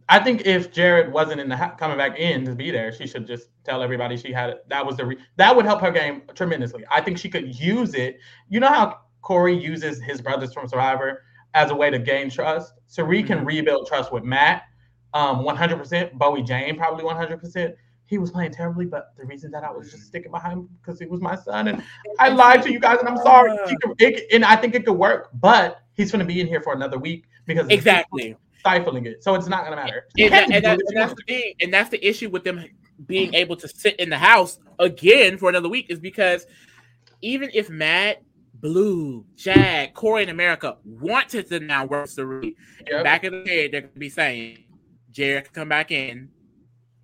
I 0.09 0.19
think 0.19 0.45
if 0.45 0.73
Jared 0.73 1.13
wasn't 1.13 1.39
in 1.39 1.47
the 1.47 1.55
coming 1.77 1.97
back 1.97 2.19
in 2.19 2.43
to 2.43 2.53
be 2.53 2.69
there, 2.69 2.91
she 2.91 3.07
should 3.07 3.25
just 3.25 3.47
tell 3.63 3.81
everybody 3.81 4.17
she 4.17 4.33
had 4.33 4.49
it. 4.49 4.67
That 4.67 4.85
was 4.85 4.97
the 4.97 5.05
re- 5.05 5.17
that 5.37 5.55
would 5.55 5.63
help 5.65 5.79
her 5.79 5.91
game 5.91 6.23
tremendously. 6.35 6.83
I 6.91 6.99
think 6.99 7.17
she 7.17 7.29
could 7.29 7.57
use 7.57 7.93
it. 7.93 8.19
You 8.49 8.59
know 8.59 8.67
how 8.67 8.97
Cory 9.21 9.55
uses 9.55 10.01
his 10.01 10.19
brothers 10.21 10.53
from 10.53 10.67
Survivor 10.67 11.23
as 11.53 11.71
a 11.71 11.75
way 11.75 11.89
to 11.89 11.97
gain 11.99 12.29
trust. 12.29 12.73
So 12.87 13.05
we 13.05 13.23
can 13.23 13.45
rebuild 13.45 13.87
trust 13.87 14.11
with 14.11 14.23
Matt, 14.25 14.63
um, 15.13 15.45
100%. 15.45 16.17
Bowie 16.17 16.43
Jane 16.43 16.75
probably 16.75 17.05
100%. 17.05 17.73
He 18.11 18.17
was 18.17 18.29
playing 18.29 18.51
terribly, 18.51 18.85
but 18.85 19.13
the 19.17 19.23
reason 19.23 19.51
that 19.51 19.63
I 19.63 19.71
was 19.71 19.89
just 19.89 20.07
sticking 20.07 20.31
behind 20.31 20.59
him 20.59 20.69
because 20.81 20.99
he 20.99 21.05
was 21.05 21.21
my 21.21 21.33
son, 21.33 21.69
and 21.69 21.81
I 22.19 22.27
lied 22.27 22.61
to 22.63 22.71
you 22.71 22.77
guys, 22.77 22.99
and 22.99 23.07
I'm 23.07 23.17
ah. 23.19 23.23
sorry. 23.23 23.57
He 23.69 23.77
could- 23.77 24.01
it- 24.01 24.25
and 24.33 24.43
I 24.43 24.57
think 24.57 24.75
it 24.75 24.85
could 24.85 24.97
work, 24.97 25.29
but 25.35 25.79
he's 25.93 26.11
going 26.11 26.19
to 26.19 26.25
be 26.25 26.41
in 26.41 26.45
here 26.45 26.61
for 26.61 26.73
another 26.73 26.99
week 26.99 27.23
because 27.45 27.69
exactly. 27.69 28.35
stifling 28.59 29.05
it. 29.05 29.23
So 29.23 29.33
it's 29.35 29.47
not 29.47 29.65
going 29.65 29.77
to 29.77 29.81
matter. 29.81 30.07
And, 30.19 30.33
that, 30.33 30.51
and, 30.51 30.65
that, 30.65 30.79
and 30.87 30.97
that's 30.97 31.13
the 31.13 31.23
thing, 31.25 31.53
and 31.61 31.73
that's 31.73 31.89
the 31.89 32.05
issue 32.05 32.29
with 32.29 32.43
them 32.43 32.65
being 33.07 33.33
able 33.33 33.55
to 33.55 33.67
sit 33.69 33.97
in 33.97 34.09
the 34.09 34.17
house 34.17 34.59
again 34.77 35.37
for 35.37 35.47
another 35.47 35.69
week 35.69 35.85
is 35.89 35.99
because 35.99 36.45
even 37.21 37.49
if 37.53 37.69
Matt, 37.69 38.21
Blue, 38.55 39.25
Jag, 39.37 39.93
Cory, 39.93 40.23
and 40.23 40.31
America 40.31 40.75
wanted 40.83 41.47
to 41.47 41.61
now 41.61 41.85
work 41.85 42.09
the 42.09 42.53
Yep. 42.87 43.03
back 43.05 43.23
in 43.23 43.43
the 43.43 43.49
head, 43.49 43.71
they're 43.71 43.81
gonna 43.81 43.93
be 43.97 44.09
saying, 44.09 44.65
Jared 45.11 45.45
can 45.45 45.53
come 45.53 45.69
back 45.69 45.91
in. 45.91 46.29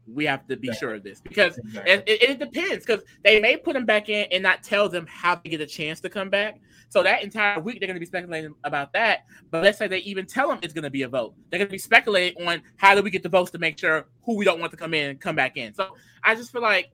We 0.08 0.26
have 0.26 0.48
to 0.48 0.58
be 0.58 0.72
sure 0.74 0.96
of 0.96 1.04
this 1.04 1.20
because 1.22 1.58
Exactly. 1.58 1.92
it, 1.94 2.04
it, 2.08 2.30
it 2.30 2.40
depends 2.40 2.86
because 2.86 3.04
they 3.24 3.40
may 3.40 3.58
put 3.58 3.76
him 3.76 3.86
back 3.86 4.10
in 4.10 4.28
and 4.32 4.42
not 4.42 4.64
tell 4.64 4.88
them 4.90 5.06
how 5.08 5.36
to 5.36 5.50
get 5.50 5.62
a 5.62 5.66
chance 5.66 6.00
to 6.02 6.10
come 6.10 6.30
back. 6.30 6.60
So 6.90 7.04
that 7.04 7.24
entire 7.24 7.60
week 7.60 7.80
they're 7.80 7.88
going 7.88 7.96
to 7.96 8.00
be 8.00 8.06
speculating 8.06 8.54
about 8.64 8.94
that. 8.94 9.26
But 9.52 9.64
let's 9.64 9.78
say 9.78 9.88
they 9.88 10.00
even 10.00 10.26
tell 10.26 10.48
them 10.48 10.60
it's 10.62 10.74
going 10.74 10.84
to 10.84 10.90
be 10.90 11.02
a 11.02 11.10
vote. 11.10 11.36
They're 11.50 11.58
going 11.60 11.68
to 11.68 11.72
be 11.72 11.78
speculating 11.78 12.48
on 12.48 12.62
how 12.78 12.96
do 12.96 13.02
we 13.02 13.10
get 13.10 13.24
the 13.24 13.30
votes 13.30 13.52
to 13.52 13.58
make 13.60 13.78
sure 13.78 14.08
who 14.24 14.38
we 14.38 14.46
don't 14.46 14.60
want 14.60 14.72
to 14.72 14.78
come 14.78 14.94
in 14.94 15.10
and 15.10 15.20
come 15.20 15.36
back 15.36 15.58
in. 15.58 15.74
So 15.74 15.90
I 16.24 16.36
just 16.36 16.52
feel 16.52 16.62
like 16.62 16.92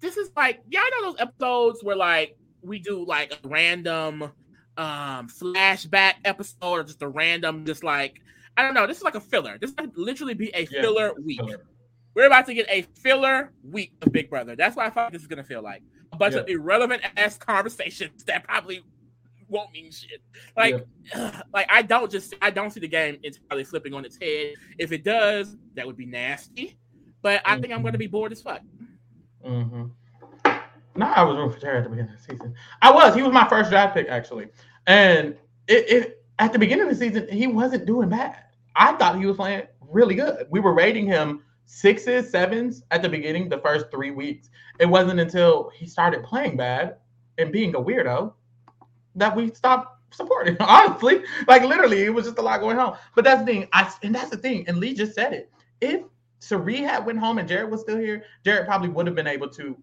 this 0.00 0.16
is 0.16 0.30
like 0.36 0.60
yeah, 0.68 0.80
I 0.80 0.90
know 0.90 1.12
those 1.12 1.20
episodes 1.20 1.84
where 1.84 1.96
like 1.96 2.36
we 2.62 2.80
do 2.80 3.04
like 3.04 3.32
a 3.32 3.48
random 3.48 4.22
um 4.76 5.28
flashback 5.28 6.14
episode 6.24 6.56
or 6.62 6.82
just 6.82 7.02
a 7.02 7.08
random 7.08 7.64
just 7.64 7.84
like 7.84 8.20
I 8.56 8.62
don't 8.62 8.74
know. 8.74 8.86
This 8.86 8.98
is 8.98 9.02
like 9.02 9.14
a 9.14 9.20
filler. 9.20 9.56
This 9.58 9.72
might 9.78 9.96
literally 9.96 10.34
be 10.34 10.50
a 10.54 10.66
Yeah, 10.70 10.82
filler 10.82 11.12
week. 11.24 11.40
Filler. 11.40 11.64
We're 12.14 12.26
about 12.26 12.46
to 12.46 12.54
get 12.54 12.66
a 12.68 12.82
filler 13.00 13.52
week 13.62 13.92
of 14.02 14.12
Big 14.12 14.28
Brother. 14.28 14.54
That's 14.54 14.76
what 14.76 14.86
I 14.86 14.90
thought 14.90 15.12
this 15.12 15.22
is 15.22 15.28
gonna 15.28 15.44
feel 15.44 15.62
like. 15.62 15.82
A 16.12 16.16
bunch 16.16 16.34
of 16.34 16.48
irrelevant 16.48 17.02
ass 17.16 17.38
conversations 17.38 18.24
that 18.26 18.44
probably 18.44 18.82
won't 19.48 19.72
mean 19.72 19.90
shit. 19.90 20.20
Like, 20.56 20.84
like 21.52 21.66
I 21.70 21.82
don't 21.82 22.10
just 22.10 22.34
I 22.42 22.50
don't 22.50 22.70
see 22.70 22.80
the 22.80 22.88
game 22.88 23.18
entirely 23.22 23.64
flipping 23.64 23.94
on 23.94 24.04
its 24.04 24.18
head. 24.20 24.54
If 24.78 24.92
it 24.92 25.04
does, 25.04 25.56
that 25.74 25.86
would 25.86 25.96
be 25.96 26.06
nasty. 26.06 26.76
But 27.22 27.40
I 27.44 27.58
think 27.60 27.72
I'm 27.72 27.82
gonna 27.82 27.98
be 27.98 28.08
bored 28.08 28.32
as 28.32 28.42
fuck. 28.42 28.62
Mm-hmm. 29.46 29.84
No, 30.94 31.06
I 31.06 31.22
was 31.22 31.36
rooting 31.36 31.52
for 31.52 31.60
Jared 31.60 31.78
at 31.78 31.84
the 31.84 31.90
beginning 31.90 32.12
of 32.12 32.18
the 32.18 32.32
season. 32.32 32.54
I 32.82 32.90
was. 32.90 33.14
He 33.14 33.22
was 33.22 33.32
my 33.32 33.48
first 33.48 33.70
draft 33.70 33.94
pick 33.94 34.08
actually, 34.08 34.48
and 34.86 35.36
it, 35.68 35.90
it 35.90 36.24
at 36.38 36.52
the 36.52 36.58
beginning 36.58 36.88
of 36.88 36.90
the 36.90 36.96
season 36.96 37.28
he 37.28 37.46
wasn't 37.46 37.86
doing 37.86 38.08
bad. 38.08 38.36
I 38.76 38.92
thought 38.94 39.18
he 39.18 39.26
was 39.26 39.36
playing 39.36 39.66
really 39.80 40.14
good. 40.14 40.46
We 40.50 40.60
were 40.60 40.74
rating 40.74 41.06
him 41.06 41.42
sixes, 41.72 42.30
sevens 42.30 42.82
at 42.90 43.00
the 43.00 43.08
beginning, 43.08 43.48
the 43.48 43.58
first 43.58 43.86
three 43.90 44.10
weeks. 44.10 44.50
It 44.78 44.86
wasn't 44.86 45.20
until 45.20 45.70
he 45.74 45.86
started 45.86 46.22
playing 46.22 46.58
bad 46.58 46.96
and 47.38 47.50
being 47.50 47.74
a 47.74 47.80
weirdo 47.80 48.34
that 49.14 49.34
we 49.34 49.50
stopped 49.54 49.98
supporting. 50.14 50.56
Honestly, 50.60 51.22
like 51.48 51.62
literally, 51.62 52.02
it 52.02 52.12
was 52.12 52.26
just 52.26 52.38
a 52.38 52.42
lot 52.42 52.60
going 52.60 52.78
on. 52.78 52.98
But 53.14 53.24
that's 53.24 53.40
the 53.40 53.46
thing. 53.46 53.68
I 53.72 53.90
and 54.02 54.14
that's 54.14 54.28
the 54.28 54.36
thing. 54.36 54.66
And 54.68 54.78
Lee 54.78 54.92
just 54.92 55.14
said 55.14 55.32
it. 55.32 55.50
If 55.80 56.02
Cirie 56.40 56.82
had 56.82 57.06
went 57.06 57.18
home 57.18 57.38
and 57.38 57.48
Jared 57.48 57.70
was 57.70 57.80
still 57.80 57.98
here, 57.98 58.22
Jared 58.44 58.66
probably 58.66 58.90
would 58.90 59.06
have 59.06 59.16
been 59.16 59.26
able 59.26 59.48
to 59.50 59.76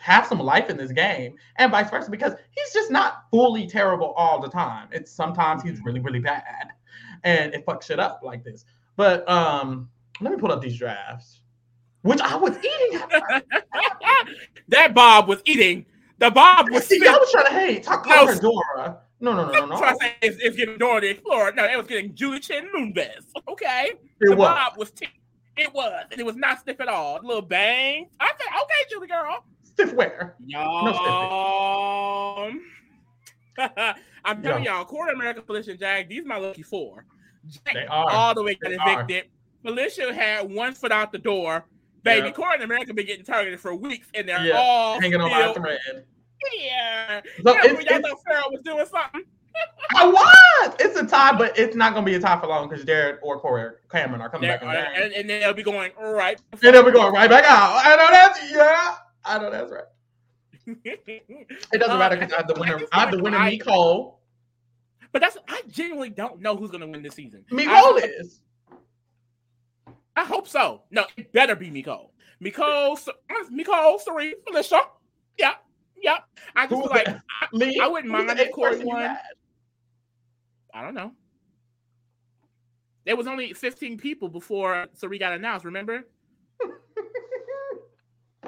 have 0.00 0.26
some 0.26 0.38
life 0.38 0.68
in 0.68 0.76
this 0.76 0.92
game 0.92 1.34
and 1.56 1.70
vice 1.70 1.88
versa 1.88 2.10
because 2.10 2.34
he's 2.50 2.72
just 2.74 2.90
not 2.90 3.24
fully 3.30 3.66
terrible 3.66 4.12
all 4.18 4.38
the 4.38 4.50
time. 4.50 4.88
It's 4.92 5.10
sometimes 5.10 5.62
he's 5.62 5.80
really, 5.82 6.00
really 6.00 6.20
bad 6.20 6.72
and 7.24 7.54
it 7.54 7.64
fucks 7.64 7.84
shit 7.84 8.00
up 8.00 8.20
like 8.22 8.44
this. 8.44 8.66
But 8.96 9.26
um 9.30 9.88
let 10.22 10.32
me 10.32 10.38
pull 10.38 10.52
up 10.52 10.60
these 10.62 10.78
drafts, 10.78 11.40
which 12.02 12.20
I 12.20 12.36
was 12.36 12.56
eating. 12.58 13.00
that 14.68 14.94
Bob 14.94 15.28
was 15.28 15.42
eating. 15.44 15.86
The 16.18 16.30
Bob 16.30 16.70
was 16.70 16.86
See, 16.86 17.02
y'all 17.02 17.14
was 17.18 17.30
trying 17.32 17.46
to 17.46 17.52
hate. 17.52 17.82
Talk 17.82 18.06
about 18.06 18.28
her 18.28 18.40
Dora. 18.40 19.00
No, 19.20 19.34
no, 19.34 19.46
no, 19.46 19.52
no, 19.52 19.66
no. 19.66 19.76
trying 19.78 19.98
to 19.98 20.04
say 20.04 20.14
it's, 20.22 20.36
it's 20.40 20.56
getting 20.56 20.78
Dora 20.78 21.00
the 21.00 21.10
Explorer. 21.10 21.52
No, 21.52 21.64
it 21.64 21.76
was 21.76 21.86
getting 21.86 22.14
Julie 22.14 22.40
Chen 22.40 22.68
Moonves. 22.74 23.24
Okay. 23.48 23.92
It 24.20 24.28
the 24.30 24.36
was. 24.36 24.48
Bob 24.48 24.78
was 24.78 24.90
t- 24.90 25.08
it 25.56 25.72
was, 25.74 26.04
and 26.10 26.18
it 26.20 26.24
was 26.24 26.36
not 26.36 26.60
stiff 26.60 26.80
at 26.80 26.88
all. 26.88 27.20
A 27.20 27.22
little 27.22 27.42
bang. 27.42 28.08
I 28.20 28.28
said, 28.28 28.46
okay, 28.62 28.88
Julie 28.90 29.06
girl. 29.06 29.44
Stiff 29.64 29.92
wear. 29.92 30.34
Y'all. 30.46 30.86
I'm 34.24 34.42
telling 34.42 34.64
Yeah. 34.64 34.76
y'all, 34.76 34.84
Cory 34.84 35.12
America, 35.12 35.42
and 35.52 35.78
Jag, 35.78 36.08
these 36.08 36.24
my 36.24 36.38
lucky 36.38 36.62
four. 36.62 37.04
Jag 37.48 37.74
They 37.74 37.86
are. 37.86 38.10
all 38.10 38.34
the 38.34 38.42
way 38.42 38.54
got 38.54 38.72
evicted. 38.72 39.24
Felicia 39.62 40.12
had 40.14 40.50
one 40.50 40.74
foot 40.74 40.92
out 40.92 41.12
the 41.12 41.18
door. 41.18 41.64
Baby, 42.02 42.28
Yeah. 42.28 42.32
Cory 42.32 42.54
and 42.54 42.62
America 42.64 42.92
been 42.92 43.06
getting 43.06 43.24
targeted 43.24 43.60
for 43.60 43.74
weeks, 43.74 44.08
and 44.14 44.28
they're 44.28 44.44
Yeah, 44.44 44.54
all 44.56 45.00
Hanging 45.00 45.20
on 45.20 45.30
by 45.30 45.40
a 45.40 45.54
thread. 45.54 45.78
here. 45.84 46.04
So 46.44 46.48
yeah, 46.60 47.18
it's- 47.18 47.44
y'all 47.44 47.78
it's- 47.80 48.00
know 48.02 48.16
Pharaoh 48.26 48.50
was 48.50 48.60
doing 48.64 48.84
something. 48.86 49.22
I 49.94 50.06
was. 50.06 50.76
It's 50.80 50.98
a 50.98 51.06
tie, 51.06 51.36
but 51.36 51.56
it's 51.58 51.76
not 51.76 51.92
gonna 51.94 52.06
be 52.06 52.14
a 52.14 52.20
tie 52.20 52.40
for 52.40 52.46
long 52.48 52.68
because 52.68 52.84
Jared 52.84 53.18
or 53.22 53.38
Cory 53.38 53.70
Cameron 53.90 54.20
are 54.22 54.30
coming 54.30 54.48
There- 54.48 54.58
back 54.58 54.96
and, 54.96 55.12
and 55.12 55.28
they'll 55.30 55.52
be 55.52 55.62
going, 55.62 55.92
all 55.98 56.12
right. 56.14 56.40
And 56.52 56.74
then 56.74 56.84
we're 56.84 56.90
going 56.90 57.12
right 57.12 57.28
back 57.30 57.44
out. 57.44 57.80
I 57.84 57.96
know 57.96 58.08
that's 58.10 58.50
yeah. 58.50 58.96
I 59.24 59.38
know 59.38 59.50
that's 59.50 59.70
right. 59.70 59.84
It 60.84 61.78
doesn't 61.78 61.94
Uh, 61.94 61.98
matter 61.98 62.16
because 62.16 62.32
I 62.32 62.36
have 62.38 62.48
the 62.48 62.54
winner. 62.58 62.80
I 62.92 63.00
have 63.00 63.10
the 63.12 63.22
winner, 63.22 63.38
Nicole. 63.44 64.20
But 65.12 65.20
that's 65.20 65.36
I 65.48 65.62
genuinely 65.68 66.10
don't 66.10 66.40
know 66.40 66.56
who's 66.56 66.70
gonna 66.70 66.86
win 66.86 67.02
this 67.02 67.14
season. 67.14 67.44
Nicole 67.50 67.96
is. 67.98 68.40
I 70.22 70.24
hope 70.24 70.46
so. 70.46 70.82
No, 70.92 71.04
it 71.16 71.32
better 71.32 71.56
be 71.56 71.68
Nicole. 71.68 72.12
Nicole, 72.38 72.96
Nicole, 73.50 73.98
Serene, 73.98 74.34
Felicia. 74.46 74.80
Yeah, 75.36 75.54
yeah. 76.00 76.18
I 76.54 76.68
just 76.68 76.80
was 76.80 76.90
like? 76.90 77.08
I, 77.08 77.20
Lee. 77.52 77.80
I 77.82 77.88
wouldn't 77.88 78.12
mind 78.12 78.30
if 78.38 78.52
Cory 78.52 78.84
won. 78.84 79.18
I 80.72 80.82
don't 80.82 80.94
know. 80.94 81.10
There 83.04 83.16
was 83.16 83.26
only 83.26 83.52
15 83.52 83.98
people 83.98 84.28
before 84.28 84.86
Cirie 84.94 85.18
got 85.18 85.32
announced. 85.32 85.64
Remember? 85.64 86.04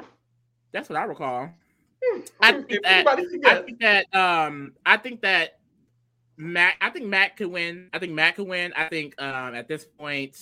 That's 0.72 0.88
what 0.88 0.96
I 0.96 1.04
recall. 1.04 1.50
I 2.40 2.52
think 2.52 2.84
that 2.84 3.08
I 3.08 3.62
think 3.62 3.80
that 3.80 4.14
um 4.14 4.74
I 4.86 4.96
think 4.96 5.22
that 5.22 5.58
Matt. 6.36 6.74
I 6.80 6.90
think 6.90 7.06
Matt 7.06 7.36
could 7.36 7.48
win. 7.48 7.88
I 7.92 7.98
think 7.98 8.12
Matt 8.12 8.36
could 8.36 8.46
win. 8.46 8.72
I 8.76 8.84
think 8.84 9.20
um, 9.20 9.54
at 9.56 9.66
this 9.66 9.84
point, 9.84 10.36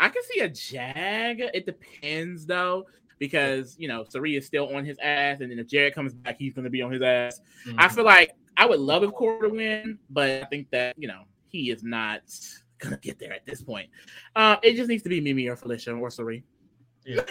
I 0.00 0.08
can 0.08 0.22
see 0.22 0.40
a 0.40 0.48
Jag. 0.48 1.40
It 1.54 1.66
depends 1.66 2.46
though, 2.46 2.86
because 3.18 3.76
you 3.78 3.88
know 3.88 4.04
Cirie 4.08 4.36
is 4.36 4.46
still 4.46 4.74
on 4.74 4.84
his 4.84 4.98
ass, 5.02 5.40
and 5.40 5.50
then 5.50 5.58
if 5.58 5.66
Jared 5.66 5.94
comes 5.94 6.14
back, 6.14 6.36
he's 6.38 6.54
going 6.54 6.64
to 6.64 6.70
be 6.70 6.82
on 6.82 6.92
his 6.92 7.02
ass. 7.02 7.40
Mm-hmm. 7.66 7.80
I 7.80 7.88
feel 7.88 8.04
like 8.04 8.32
I 8.56 8.66
would 8.66 8.80
love 8.80 9.02
if 9.02 9.12
Cory 9.12 9.48
to 9.48 9.54
win, 9.54 9.98
but 10.10 10.42
I 10.42 10.44
think 10.46 10.70
that 10.70 10.94
you 10.98 11.08
know 11.08 11.22
he 11.48 11.70
is 11.70 11.82
not 11.82 12.22
going 12.78 12.94
to 12.94 13.00
get 13.00 13.18
there 13.18 13.32
at 13.32 13.44
this 13.44 13.62
point. 13.62 13.90
Uh, 14.36 14.56
it 14.62 14.74
just 14.76 14.88
needs 14.88 15.02
to 15.02 15.08
be 15.08 15.20
Mimi 15.20 15.48
or 15.48 15.56
Felicia 15.56 15.92
or 15.92 16.10
Cirie. 16.10 16.44
Yeah. 17.04 17.22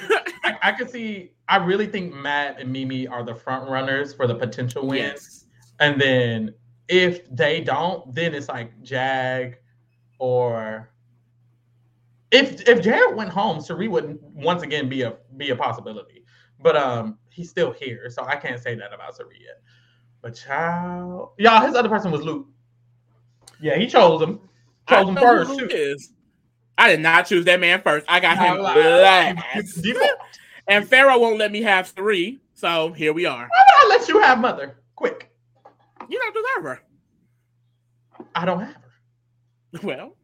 I, 0.43 0.57
I 0.63 0.71
can 0.71 0.87
see. 0.87 1.31
I 1.47 1.57
really 1.57 1.87
think 1.87 2.13
Matt 2.13 2.59
and 2.59 2.71
Mimi 2.71 3.07
are 3.07 3.23
the 3.23 3.35
front 3.35 3.69
runners 3.69 4.13
for 4.13 4.27
the 4.27 4.35
potential 4.35 4.87
wins, 4.87 5.01
yes. 5.01 5.45
and 5.79 5.99
then 6.01 6.53
if 6.89 7.29
they 7.35 7.61
don't, 7.61 8.13
then 8.13 8.33
it's 8.33 8.49
like 8.49 8.81
Jag 8.81 9.57
or 10.19 10.89
if 12.31 12.67
if 12.67 12.81
Jared 12.81 13.15
went 13.15 13.29
home, 13.29 13.61
Cirie 13.61 13.87
would 13.87 14.19
once 14.21 14.63
again 14.63 14.89
be 14.89 15.03
a 15.03 15.15
be 15.37 15.49
a 15.51 15.55
possibility. 15.55 16.23
But 16.59 16.75
um, 16.75 17.19
he's 17.29 17.49
still 17.49 17.71
here, 17.71 18.09
so 18.09 18.23
I 18.23 18.35
can't 18.35 18.61
say 18.61 18.75
that 18.75 18.93
about 18.93 19.15
Cirie 19.15 19.41
yet. 19.41 19.61
But 20.21 20.35
child, 20.35 21.29
y'all, 21.37 21.65
his 21.65 21.75
other 21.75 21.89
person 21.89 22.11
was 22.11 22.21
Luke. 22.21 22.47
Yeah, 23.61 23.77
he 23.77 23.87
chose 23.87 24.21
him. 24.21 24.39
Chose 24.89 25.07
him 25.09 25.15
first. 25.15 26.11
I 26.77 26.89
did 26.89 26.99
not 26.99 27.25
choose 27.25 27.45
that 27.45 27.59
man 27.59 27.81
first. 27.81 28.05
I 28.07 28.19
got 28.19 28.37
him 28.37 28.59
last. 28.61 29.85
and 30.67 30.87
Pharaoh 30.87 31.19
won't 31.19 31.39
let 31.39 31.51
me 31.51 31.61
have 31.63 31.87
three, 31.87 32.39
so 32.53 32.91
here 32.93 33.13
we 33.13 33.25
are. 33.25 33.47
Why 33.47 33.85
would 33.85 33.93
I 33.93 33.97
let 33.97 34.07
you 34.07 34.21
have 34.21 34.39
mother? 34.39 34.79
Quick. 34.95 35.31
You 36.07 36.19
don't 36.19 36.35
deserve 36.35 36.63
her. 36.63 36.81
I 38.35 38.45
don't 38.45 38.59
have 38.59 38.73
her. 38.73 38.81
Well. 39.83 40.15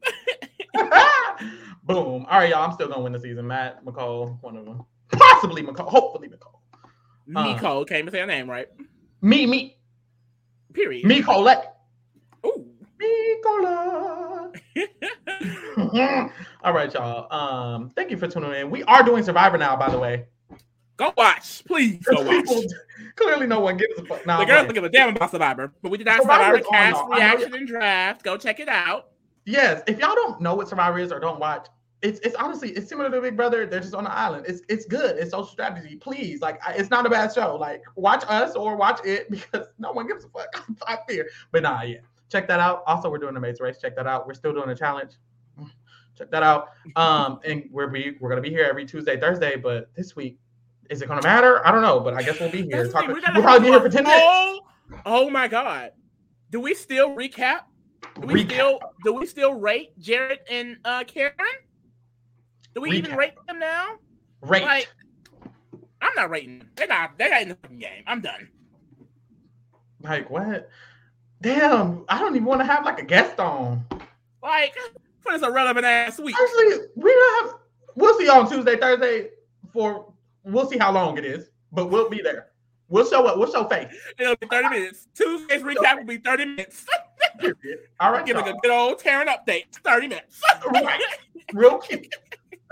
Boom. 1.83 2.25
All 2.29 2.39
right, 2.39 2.49
y'all. 2.49 2.63
I'm 2.63 2.73
still 2.73 2.87
gonna 2.87 3.01
win 3.01 3.13
the 3.13 3.19
season. 3.19 3.47
Matt, 3.47 3.83
McCall, 3.85 4.41
one 4.41 4.55
of 4.57 4.65
them. 4.65 4.85
Possibly 5.11 5.63
McCall. 5.63 5.89
Hopefully 5.89 6.29
McCall. 6.29 6.53
Nicole. 7.27 7.79
Um, 7.79 7.85
can't 7.85 7.99
even 7.99 8.11
say 8.11 8.19
her 8.19 8.25
name 8.25 8.49
right. 8.49 8.67
Me, 9.21 9.45
me. 9.45 9.77
Period. 10.73 11.23
Colette. 11.23 11.75
Ooh. 12.45 12.67
Me 12.99 13.35
All 16.63 16.73
right, 16.73 16.93
y'all. 16.93 17.33
Um, 17.33 17.91
thank 17.95 18.11
you 18.11 18.17
for 18.17 18.27
tuning 18.27 18.53
in. 18.53 18.69
We 18.69 18.83
are 18.83 19.03
doing 19.03 19.23
Survivor 19.23 19.57
now, 19.57 19.75
by 19.75 19.89
the 19.89 19.99
way. 19.99 20.25
Go 20.97 21.13
watch, 21.17 21.63
please. 21.65 22.03
Go 22.03 22.21
watch. 22.21 22.47
clearly, 23.15 23.47
no 23.47 23.59
one 23.59 23.77
gives 23.77 23.97
a 23.97 24.05
fuck. 24.05 24.25
Nah, 24.25 24.39
the 24.39 24.45
girls 24.45 24.65
don't 24.65 24.73
give 24.73 24.83
a 24.83 24.89
damn 24.89 25.15
about 25.15 25.31
Survivor, 25.31 25.73
but 25.81 25.91
we 25.91 25.97
did 25.97 26.05
not 26.05 26.21
Survivor, 26.21 26.57
Survivor 26.57 26.69
cast 26.69 27.03
reaction 27.09 27.53
and 27.53 27.67
draft. 27.67 28.23
Go 28.23 28.37
check 28.37 28.59
it 28.59 28.69
out. 28.69 29.07
Yes, 29.45 29.81
if 29.87 29.99
y'all 29.99 30.15
don't 30.15 30.39
know 30.41 30.55
what 30.55 30.69
Survivor 30.69 30.99
is 30.99 31.11
or 31.11 31.19
don't 31.19 31.39
watch, 31.39 31.67
it's 32.03 32.19
it's 32.19 32.35
honestly 32.35 32.71
it's 32.71 32.87
similar 32.87 33.09
to 33.09 33.21
Big 33.21 33.35
Brother. 33.35 33.65
They're 33.65 33.79
just 33.79 33.95
on 33.95 34.03
the 34.03 34.11
island. 34.11 34.45
It's 34.47 34.61
it's 34.67 34.85
good. 34.85 35.17
It's 35.17 35.31
social 35.31 35.47
strategy. 35.47 35.95
Please, 35.95 36.41
like 36.41 36.59
it's 36.69 36.89
not 36.89 37.05
a 37.05 37.09
bad 37.09 37.33
show. 37.33 37.55
Like 37.55 37.81
watch 37.95 38.23
us 38.27 38.55
or 38.55 38.75
watch 38.75 38.99
it 39.05 39.29
because 39.31 39.67
no 39.79 39.91
one 39.91 40.07
gives 40.07 40.25
a 40.25 40.29
fuck. 40.29 40.47
I 40.87 40.97
fear, 41.07 41.29
but 41.51 41.63
nah, 41.63 41.81
yeah. 41.81 41.99
Check 42.29 42.47
that 42.47 42.59
out. 42.59 42.83
Also, 42.87 43.09
we're 43.09 43.19
doing 43.19 43.33
the 43.33 43.39
Maze 43.39 43.59
Race. 43.59 43.77
Check 43.79 43.95
that 43.95 44.07
out. 44.07 44.27
We're 44.27 44.33
still 44.33 44.53
doing 44.53 44.69
a 44.69 44.75
challenge. 44.75 45.11
Check 46.17 46.29
that 46.31 46.43
out. 46.43 46.69
Um, 46.95 47.39
and 47.45 47.69
we're 47.71 47.87
be 47.87 48.17
we're 48.19 48.29
gonna 48.29 48.41
be 48.41 48.49
here 48.49 48.65
every 48.69 48.85
Tuesday, 48.85 49.19
Thursday. 49.19 49.55
But 49.55 49.93
this 49.95 50.15
week, 50.15 50.39
is 50.89 51.01
it 51.01 51.07
gonna 51.07 51.23
matter? 51.23 51.65
I 51.65 51.71
don't 51.71 51.83
know. 51.83 52.01
But 52.01 52.15
I 52.15 52.23
guess 52.23 52.39
we'll 52.39 52.51
be 52.51 52.63
here. 52.63 52.83
We'll 52.83 52.91
probably 52.91 53.59
be 53.59 53.67
here 53.67 53.79
for 53.79 53.89
ten 53.89 54.03
minutes. 54.03 54.59
Oh 55.05 55.29
my 55.29 55.47
god! 55.47 55.91
Do 56.51 56.59
we 56.59 56.73
still 56.73 57.15
recap 57.15 57.61
do 58.21 58.27
we 58.27 58.43
Recap. 58.43 58.51
still 58.51 58.79
do 59.03 59.13
we 59.13 59.25
still 59.25 59.53
rate 59.53 59.97
Jared 59.99 60.39
and 60.49 60.77
uh 60.85 61.03
Karen? 61.05 61.33
Do 62.75 62.81
we 62.81 62.91
Recap. 62.91 62.95
even 62.95 63.15
rate 63.15 63.33
them 63.47 63.59
now? 63.59 63.95
Rate. 64.41 64.63
Like, 64.63 64.89
I'm 66.01 66.13
not 66.15 66.29
rating 66.29 66.59
them. 66.59 66.69
They're 66.75 66.87
not. 66.87 67.17
They're 67.17 67.29
not 67.29 67.41
in 67.41 67.49
the 67.49 67.55
game. 67.77 68.03
I'm 68.07 68.21
done. 68.21 68.49
Like 70.01 70.29
what? 70.29 70.69
Damn, 71.41 72.05
I 72.07 72.19
don't 72.19 72.35
even 72.35 72.45
want 72.45 72.61
to 72.61 72.65
have 72.65 72.85
like 72.85 72.99
a 72.99 73.05
guest 73.05 73.39
on. 73.39 73.85
Like, 74.41 74.73
for 75.21 75.31
this 75.31 75.41
irrelevant 75.41 75.85
ass 75.85 76.19
week. 76.19 76.35
Actually, 76.41 76.87
we 76.95 77.11
don't 77.11 77.45
have. 77.45 77.55
We'll 77.95 78.17
see 78.17 78.27
on 78.29 78.49
Tuesday, 78.49 78.77
Thursday. 78.77 79.29
For 79.71 80.11
we'll 80.43 80.69
see 80.69 80.77
how 80.77 80.91
long 80.91 81.17
it 81.17 81.25
is, 81.25 81.49
but 81.71 81.89
we'll 81.89 82.09
be 82.09 82.21
there. 82.21 82.47
We'll 82.89 83.09
show 83.09 83.25
up. 83.25 83.37
We'll 83.37 83.51
show 83.51 83.67
face. 83.67 83.93
It'll 84.19 84.35
be 84.35 84.47
30 84.47 84.69
minutes. 84.69 85.07
Tuesday's 85.15 85.63
recap 85.63 85.97
will 85.97 86.05
be 86.05 86.17
30 86.17 86.45
minutes. 86.45 86.85
All 87.99 88.11
right. 88.11 88.25
Giving 88.25 88.47
a 88.47 88.53
good 88.61 88.71
old 88.71 88.99
Taryn 88.99 89.27
update. 89.27 89.65
30 89.83 90.07
minutes. 90.07 90.41
right. 90.71 91.01
Real 91.53 91.77
cute. 91.77 92.13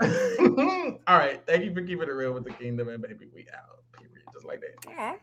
All 0.00 1.18
right. 1.18 1.42
Thank 1.46 1.64
you 1.64 1.74
for 1.74 1.82
keeping 1.82 2.08
it 2.08 2.12
real 2.12 2.32
with 2.32 2.44
the 2.44 2.52
kingdom 2.52 2.88
and 2.88 3.02
baby. 3.02 3.28
We 3.34 3.46
out. 3.54 3.82
Period. 3.92 4.22
Just 4.32 4.44
like 4.44 4.60
that. 4.60 5.20